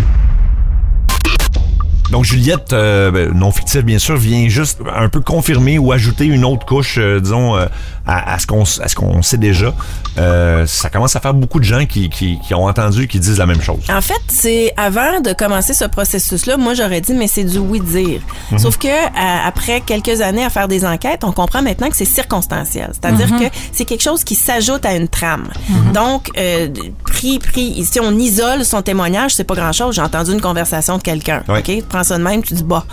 Donc 2.12 2.25
Juliette, 2.25 2.72
euh, 2.72 3.11
ben, 3.11 3.33
non 3.33 3.51
fictive 3.51 3.83
bien 3.83 3.98
sûr, 3.98 4.16
vient 4.16 4.48
juste 4.48 4.79
un 4.94 5.09
peu 5.09 5.20
confirmer 5.20 5.79
ou 5.79 5.90
ajouter 5.92 6.27
une 6.27 6.44
autre 6.44 6.64
couche, 6.66 6.96
euh, 6.98 7.18
disons, 7.20 7.57
euh, 7.57 7.66
à, 8.07 8.35
à 8.35 8.38
ce 8.38 8.46
qu'on 8.46 8.62
à 8.62 8.88
ce 8.88 8.94
qu'on 8.94 9.22
sait 9.22 9.38
déjà. 9.38 9.72
Euh, 10.18 10.66
ça 10.66 10.90
commence 10.90 11.16
à 11.16 11.20
faire 11.20 11.33
beaucoup 11.35 11.59
de 11.59 11.64
gens 11.64 11.87
qui, 11.87 12.11
qui, 12.11 12.38
qui 12.46 12.55
ont 12.55 12.64
entendu 12.66 13.09
qui 13.09 13.18
disent 13.18 13.38
la 13.38 13.46
même 13.46 13.62
chose. 13.62 13.79
En 13.90 14.01
fait, 14.03 14.20
c'est 14.29 14.72
avant 14.77 15.20
de 15.20 15.33
commencer 15.33 15.72
ce 15.72 15.85
processus-là, 15.87 16.57
moi 16.59 16.75
j'aurais 16.75 17.01
dit 17.01 17.14
mais 17.14 17.27
c'est 17.29 17.44
du 17.44 17.59
oui-dire. 17.59 18.20
Sauf 18.59 18.77
que 18.77 18.88
à- 18.88 19.46
après 19.46 19.81
quelques 19.81 20.20
années 20.20 20.44
à 20.44 20.51
faire 20.51 20.68
des 20.68 20.85
enquêtes, 20.85 21.25
on 21.25 21.33
comprend 21.33 21.62
maintenant 21.62 21.88
que 21.88 21.96
c'est 21.96 22.05
circonstanciel. 22.05 22.90
C'est-à-dire 22.92 23.29
que 23.38 23.44
c'est 23.72 23.85
quelque 23.87 24.03
chose 24.03 24.22
qui 24.22 24.35
s'ajoute 24.35 24.85
à 24.85 24.94
une 24.94 25.09
trame. 25.09 25.48
Donc 25.94 26.29
euh, 26.38 26.68
pris 27.05 27.38
pris 27.38 27.85
si 27.85 28.01
on 28.01 28.12
isole 28.18 28.64
son 28.66 28.83
témoignage, 28.83 29.35
c'est 29.35 29.44
pas 29.44 29.55
grand-chose. 29.55 29.94
J'ai 29.94 30.03
entendu 30.03 30.33
une 30.33 30.40
conversation 30.42 30.98
de 30.98 31.03
quelqu'un. 31.03 31.42
Ouais. 31.48 31.61
OK, 31.61 31.85
prends 31.88 32.02
ça 32.05 32.19
de 32.19 32.23
même, 32.23 32.43
tu 32.43 32.55
dis 32.55 32.62
bah 32.65 32.85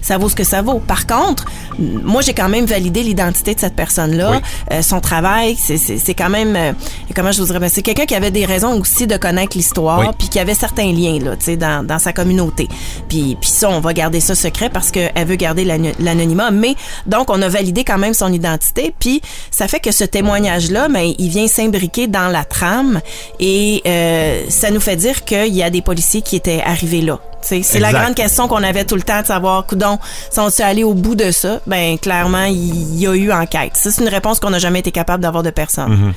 ça 0.00 0.16
vaut 0.16 0.28
ce 0.28 0.34
que 0.36 0.44
ça 0.44 0.62
vaut. 0.62 0.78
Par 0.78 1.06
contre, 1.06 1.44
moi 1.78 2.22
j'ai 2.22 2.32
quand 2.32 2.48
même 2.48 2.64
validé 2.64 3.02
l'identité 3.02 3.54
de 3.54 3.60
cette 3.60 3.74
personne-là, 3.74 4.30
Oui. 4.32 4.38
euh, 4.72 4.82
son 4.82 5.00
travail, 5.00 5.56
c'est- 5.56 6.14
quand 6.14 6.30
même 6.30 6.56
euh, 6.56 6.72
comment 7.14 7.32
je 7.32 7.40
vous 7.40 7.46
dirais 7.46 7.58
ben, 7.58 7.68
c'est 7.68 7.82
quelqu'un 7.82 8.06
qui 8.06 8.14
avait 8.14 8.30
des 8.30 8.44
raisons 8.46 8.78
aussi 8.80 9.06
de 9.06 9.16
connaître 9.16 9.56
l'histoire 9.56 10.00
Oui. 10.00 10.06
puis 10.18 10.28
qui 10.28 10.38
avait 10.38 10.54
certains 10.54 10.92
liens 10.92 11.18
là, 11.18 11.36
tu 11.36 11.44
sais 11.46 11.56
dans, 11.56 11.84
dans 11.86 11.98
sa 11.98 12.12
communauté. 12.12 12.68
Puis 13.08 13.36
puis 13.40 13.50
ça 13.50 13.68
on 13.70 13.80
va 13.80 13.92
garder 13.92 14.20
ça 14.20 14.34
secret 14.34 14.70
parce 14.70 14.90
qu'elle 14.90 15.26
veut 15.26 15.36
garder 15.36 15.64
l'ano- 15.64 15.92
l'anonymat 16.00 16.50
mais 16.50 16.74
donc 17.06 17.28
on 17.30 17.40
a 17.42 17.48
validé 17.48 17.84
quand 17.84 17.98
même 17.98 18.14
son 18.14 18.32
identité 18.32 18.94
puis 18.98 19.20
ça 19.50 19.68
fait 19.68 19.80
que 19.80 19.92
ce 19.92 20.04
témoignage 20.04 20.70
là 20.70 20.88
ben 20.88 21.12
il 21.18 21.28
vient 21.28 21.46
s'imbriquer 21.48 22.06
dans 22.06 22.28
la 22.28 22.44
trame 22.44 23.00
et 23.40 23.82
euh, 23.86 24.44
ça 24.48 24.70
nous 24.70 24.80
fait 24.80 24.96
dire 24.96 25.24
qu'il 25.24 25.54
y 25.54 25.62
a 25.62 25.70
des 25.70 25.82
policiers 25.82 26.22
qui 26.22 26.36
étaient 26.36 26.62
arrivés 26.64 27.02
là. 27.02 27.18
Tu 27.42 27.48
sais, 27.48 27.62
C'est 27.62 27.78
la 27.80 27.92
grande 27.92 28.14
question 28.14 28.48
qu'on 28.48 28.62
avait 28.62 28.84
tout 28.84 28.96
le 28.96 29.02
temps 29.02 29.20
de 29.20 29.26
savoir, 29.26 29.64
coudon, 29.66 29.98
sont-ils 30.30 30.62
allés 30.62 30.84
au 30.84 30.94
bout 30.94 31.14
de 31.14 31.30
ça? 31.30 31.60
Ben, 31.66 31.98
clairement, 31.98 32.44
il 32.44 32.98
y 32.98 33.06
a 33.06 33.14
eu 33.14 33.30
enquête. 33.32 33.72
Ça, 33.74 33.90
c'est 33.90 34.02
une 34.02 34.08
réponse 34.08 34.40
qu'on 34.40 34.50
n'a 34.50 34.58
jamais 34.58 34.80
été 34.80 34.90
capable 34.90 35.22
d'avoir 35.22 35.42
de 35.42 35.50
personne. 35.50 36.12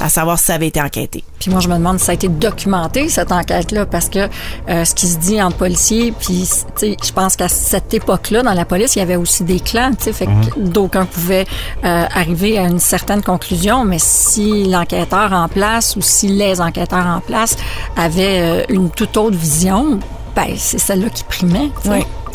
À 0.00 0.08
savoir 0.08 0.38
si 0.38 0.44
ça 0.44 0.54
avait 0.54 0.68
été 0.68 0.80
enquêté. 0.80 1.24
Puis 1.40 1.50
moi, 1.50 1.58
je 1.58 1.66
me 1.66 1.74
demande 1.74 1.98
si 1.98 2.04
ça 2.04 2.12
a 2.12 2.14
été 2.14 2.28
documenté, 2.28 3.08
cette 3.08 3.32
enquête-là, 3.32 3.84
parce 3.84 4.08
que 4.08 4.28
euh, 4.68 4.84
ce 4.84 4.94
qui 4.94 5.08
se 5.08 5.18
dit 5.18 5.42
entre 5.42 5.56
policiers, 5.56 6.12
puis, 6.12 6.48
tu 6.48 6.66
sais, 6.76 6.96
je 7.04 7.12
pense 7.12 7.34
qu'à 7.34 7.48
cette 7.48 7.92
époque-là, 7.92 8.44
dans 8.44 8.54
la 8.54 8.64
police, 8.64 8.94
il 8.94 9.00
y 9.00 9.02
avait 9.02 9.16
aussi 9.16 9.42
des 9.42 9.58
clans, 9.58 9.90
tu 9.98 10.04
sais, 10.04 10.12
fait 10.12 10.26
que 10.26 10.60
d'aucuns 10.60 11.06
pouvaient 11.06 11.46
euh, 11.84 12.04
arriver 12.14 12.60
à 12.60 12.68
une 12.68 12.78
certaine 12.78 13.22
conclusion, 13.24 13.84
mais 13.84 13.98
si 13.98 14.66
l'enquêteur 14.70 15.32
en 15.32 15.48
place 15.48 15.96
ou 15.96 16.00
si 16.00 16.28
les 16.28 16.60
enquêteurs 16.60 17.06
en 17.06 17.18
place 17.18 17.56
avaient 17.96 18.40
euh, 18.40 18.62
une 18.68 18.90
toute 18.90 19.16
autre 19.16 19.36
vision, 19.36 19.98
c'est 20.56 20.78
celle-là 20.78 21.10
qui 21.10 21.24
primait. 21.24 21.70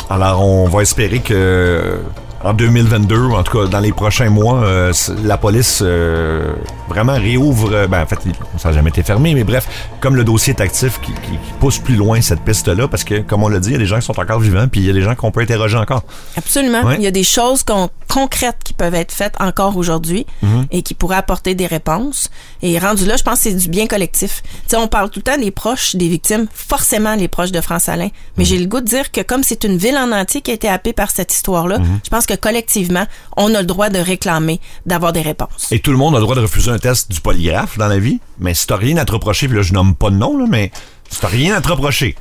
Alors 0.10 0.46
on 0.46 0.68
va 0.68 0.82
espérer 0.82 1.20
que 1.20 2.00
en 2.44 2.54
2022, 2.54 3.18
en 3.28 3.44
tout 3.44 3.58
cas 3.58 3.68
dans 3.70 3.80
les 3.80 3.92
prochains 3.94 4.30
mois, 4.30 4.64
euh, 4.64 4.92
la 5.24 5.38
police 5.38 5.80
euh, 5.82 6.54
vraiment 6.90 7.14
réouvre. 7.14 7.70
euh, 7.72 7.88
Ben, 7.88 8.02
en 8.04 8.06
fait, 8.06 8.20
ça 8.58 8.70
n'a 8.70 8.76
jamais 8.76 8.90
été 8.90 9.04
fermé, 9.04 9.34
mais 9.34 9.44
bref, 9.44 9.68
comme 10.02 10.16
le 10.16 10.24
dossier 10.24 10.54
est 10.54 10.62
actif, 10.62 11.00
qui, 11.02 11.12
qui- 11.14 11.32
qui 11.32 11.54
pousse 11.60 11.80
plus 11.80 11.96
loin 11.96 12.20
cette 12.22 12.42
piste-là, 12.42 12.88
parce 12.88 13.04
que, 13.04 13.20
comme 13.22 13.44
on 13.44 13.48
l'a 13.48 13.60
dit, 13.60 13.70
il 13.70 13.74
y 13.74 13.76
a 13.76 13.80
des 13.80 13.86
gens 13.86 14.00
qui 14.00 14.06
sont 14.06 14.20
encore 14.20 14.40
vivants, 14.40 14.68
puis 14.68 14.82
il 14.82 14.88
y 14.88 14.90
a 14.90 14.94
des 14.94 15.02
gens 15.02 15.16
qu'on 15.16 15.32
peut 15.32 15.42
interroger 15.42 15.78
encore. 15.78 16.04
Absolument. 16.38 16.84
Ouais. 16.84 16.96
Il 16.98 17.04
y 17.04 17.08
a 17.08 17.12
des 17.12 17.24
choses 17.24 17.64
qu'on- 17.64 17.90
concrètes 18.10 18.58
qui 18.64 18.74
peuvent 18.74 18.94
être 18.94 19.12
faites 19.12 19.34
encore 19.40 19.76
aujourd'hui 19.78 20.26
Mhm. 20.44 20.66
et 20.72 20.82
qui 20.84 20.94
pourraient 20.94 21.16
apporter 21.16 21.56
des 21.56 21.66
réponses. 21.66 22.30
Et 22.62 22.78
rendu 22.78 23.06
là, 23.06 23.16
je 23.18 23.24
pense 23.24 23.36
que 23.40 23.44
c'est 23.50 23.54
du 23.56 23.70
bien 23.70 23.88
collectif. 23.88 24.44
Tu 24.44 24.50
sais, 24.68 24.78
on 24.78 24.88
parle 24.88 25.10
tout 25.10 25.20
le 25.20 25.24
temps 25.32 25.38
des 25.38 25.50
proches 25.50 25.96
des 25.96 26.08
victimes, 26.10 26.46
forcément 26.54 27.16
les 27.16 27.28
proches 27.28 27.52
de 27.52 27.62
France 27.62 27.90
Alain. 27.90 28.06
Mhm. 28.06 28.12
Mais 28.38 28.46
j'ai 28.46 28.60
le 28.60 28.66
goût 28.68 28.82
de 28.82 28.86
dire 28.86 29.12
que 29.12 29.22
comme 29.22 29.42
c'est 29.44 29.64
une 29.64 29.78
ville 29.78 29.98
en 29.98 30.12
entier 30.12 30.42
qui 30.42 30.52
a 30.52 30.54
été 30.54 30.68
happée 30.70 30.94
par 30.94 31.10
cette 31.10 31.34
histoire-là, 31.34 31.80
Mhm. 31.80 32.00
je 32.04 32.10
pense 32.10 32.26
que 32.28 32.33
collectivement, 32.36 33.06
on 33.38 33.54
a 33.54 33.62
le 33.62 33.68
droit 33.68 33.90
de 33.90 34.00
réclamer, 34.00 34.60
d'avoir 34.86 35.14
des 35.14 35.22
réponses. 35.22 35.72
Et 35.72 35.80
tout 35.80 35.92
le 35.92 35.98
monde 35.98 36.16
a 36.16 36.20
le 36.20 36.24
droit 36.24 36.36
de 36.36 36.42
refuser 36.42 36.72
un 36.72 36.80
test 36.80 37.12
du 37.12 37.22
polygraphe 37.22 37.78
dans 37.78 37.88
la 37.88 38.00
vie, 38.00 38.20
mais 38.40 38.54
si 38.54 38.68
t'as 38.68 38.78
rien 38.78 38.98
à 38.98 39.06
te 39.06 39.12
reprocher, 39.12 39.48
puis 39.48 39.58
là, 39.58 39.64
je 39.64 39.74
nomme 39.74 39.96
pas 39.96 40.10
de 40.10 40.16
nom, 40.16 40.38
là, 40.38 40.46
mais 40.48 40.72
si 41.10 41.20
t'as 41.20 41.28
rien 41.28 41.56
à 41.56 41.62
te 41.62 41.70
reprocher, 41.70 42.16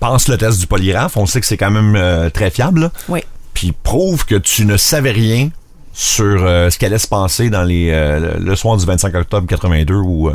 pense 0.00 0.28
le 0.28 0.36
test 0.36 0.60
du 0.60 0.66
polygraphe, 0.66 1.16
on 1.16 1.26
sait 1.26 1.40
que 1.40 1.46
c'est 1.46 1.56
quand 1.56 1.70
même 1.70 1.96
euh, 1.96 2.30
très 2.30 2.50
fiable, 2.50 2.80
là. 2.80 2.92
Oui. 3.08 3.20
puis 3.54 3.72
prouve 3.72 4.24
que 4.24 4.36
tu 4.36 4.64
ne 4.64 4.76
savais 4.76 5.10
rien 5.10 5.50
sur 5.92 6.44
euh, 6.44 6.70
ce 6.70 6.78
qu'allait 6.78 6.98
se 6.98 7.08
passer 7.08 7.50
dans 7.50 7.64
les 7.64 7.90
euh, 7.90 8.38
le 8.38 8.56
soir 8.56 8.76
du 8.76 8.86
25 8.86 9.14
octobre 9.14 9.46
82 9.48 9.94
ou 9.94 10.30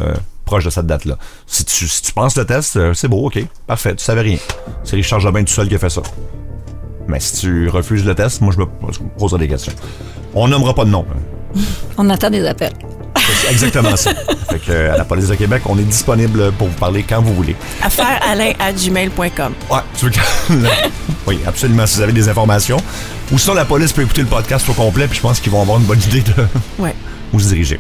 proche 0.46 0.66
de 0.66 0.70
cette 0.70 0.88
date-là. 0.88 1.18
Si 1.48 1.64
tu, 1.64 1.88
si 1.88 2.02
tu 2.02 2.12
penses 2.12 2.36
le 2.36 2.46
test, 2.46 2.94
c'est 2.94 3.08
beau, 3.08 3.28
ok, 3.28 3.40
parfait, 3.66 3.96
tu 3.96 4.04
savais 4.04 4.22
rien. 4.22 4.38
C'est 4.84 4.98
Richard 4.98 5.22
Jobin 5.22 5.44
tout 5.44 5.54
seul 5.54 5.70
qui 5.70 5.76
a 5.76 5.80
fait 5.80 5.90
ça. 5.90 6.02
Mais 7.08 7.20
si 7.20 7.42
tu 7.42 7.70
refuses 7.70 8.06
le 8.06 8.16
test, 8.16 8.42
moi 8.42 8.54
je 8.54 8.60
me, 8.60 8.66
poserai 9.18 9.40
des 9.40 9.48
questions. 9.48 9.74
On 10.34 10.48
nommera 10.48 10.74
pas 10.74 10.86
de 10.86 10.90
nom. 10.90 11.06
On 11.98 12.10
attend 12.10 12.30
des 12.30 12.46
appels. 12.46 12.74
C'est 13.16 13.52
exactement 13.52 13.96
ça. 13.96 14.12
Fait 14.50 14.60
que, 14.60 14.72
euh, 14.72 14.94
à 14.94 14.98
la 14.98 15.06
police 15.06 15.28
de 15.28 15.36
Québec, 15.36 15.64
on 15.66 15.78
est 15.78 15.84
disponible 15.84 16.52
pour 16.54 16.68
vous 16.68 16.78
parler 16.78 17.04
quand 17.04 17.22
vous 17.22 17.34
voulez. 17.34 17.56
Affairealain@gmail.com. 17.82 19.54
Ouais, 19.72 19.80
tu 19.98 20.06
veux 20.06 20.12
que... 20.12 20.20
Oui, 21.28 21.40
absolument, 21.48 21.86
si 21.86 21.98
vous 21.98 22.02
avez 22.02 22.12
des 22.12 22.28
informations. 22.28 22.78
Ou 23.32 23.38
sinon, 23.38 23.54
la 23.54 23.66
police 23.66 23.94
peut 23.94 24.02
écouter 24.02 24.22
le 24.22 24.28
podcast 24.28 24.68
au 24.70 24.74
complet, 24.74 25.08
puis 25.08 25.18
je 25.18 25.22
pense 25.22 25.40
qu'ils 25.40 25.52
vont 25.52 25.62
avoir 25.62 25.80
une 25.80 25.86
bonne 25.86 26.02
idée 26.02 26.22
de 26.22 26.34
Ouais. 26.78 26.94
où 27.34 27.40
se 27.40 27.48
diriger. 27.48 27.78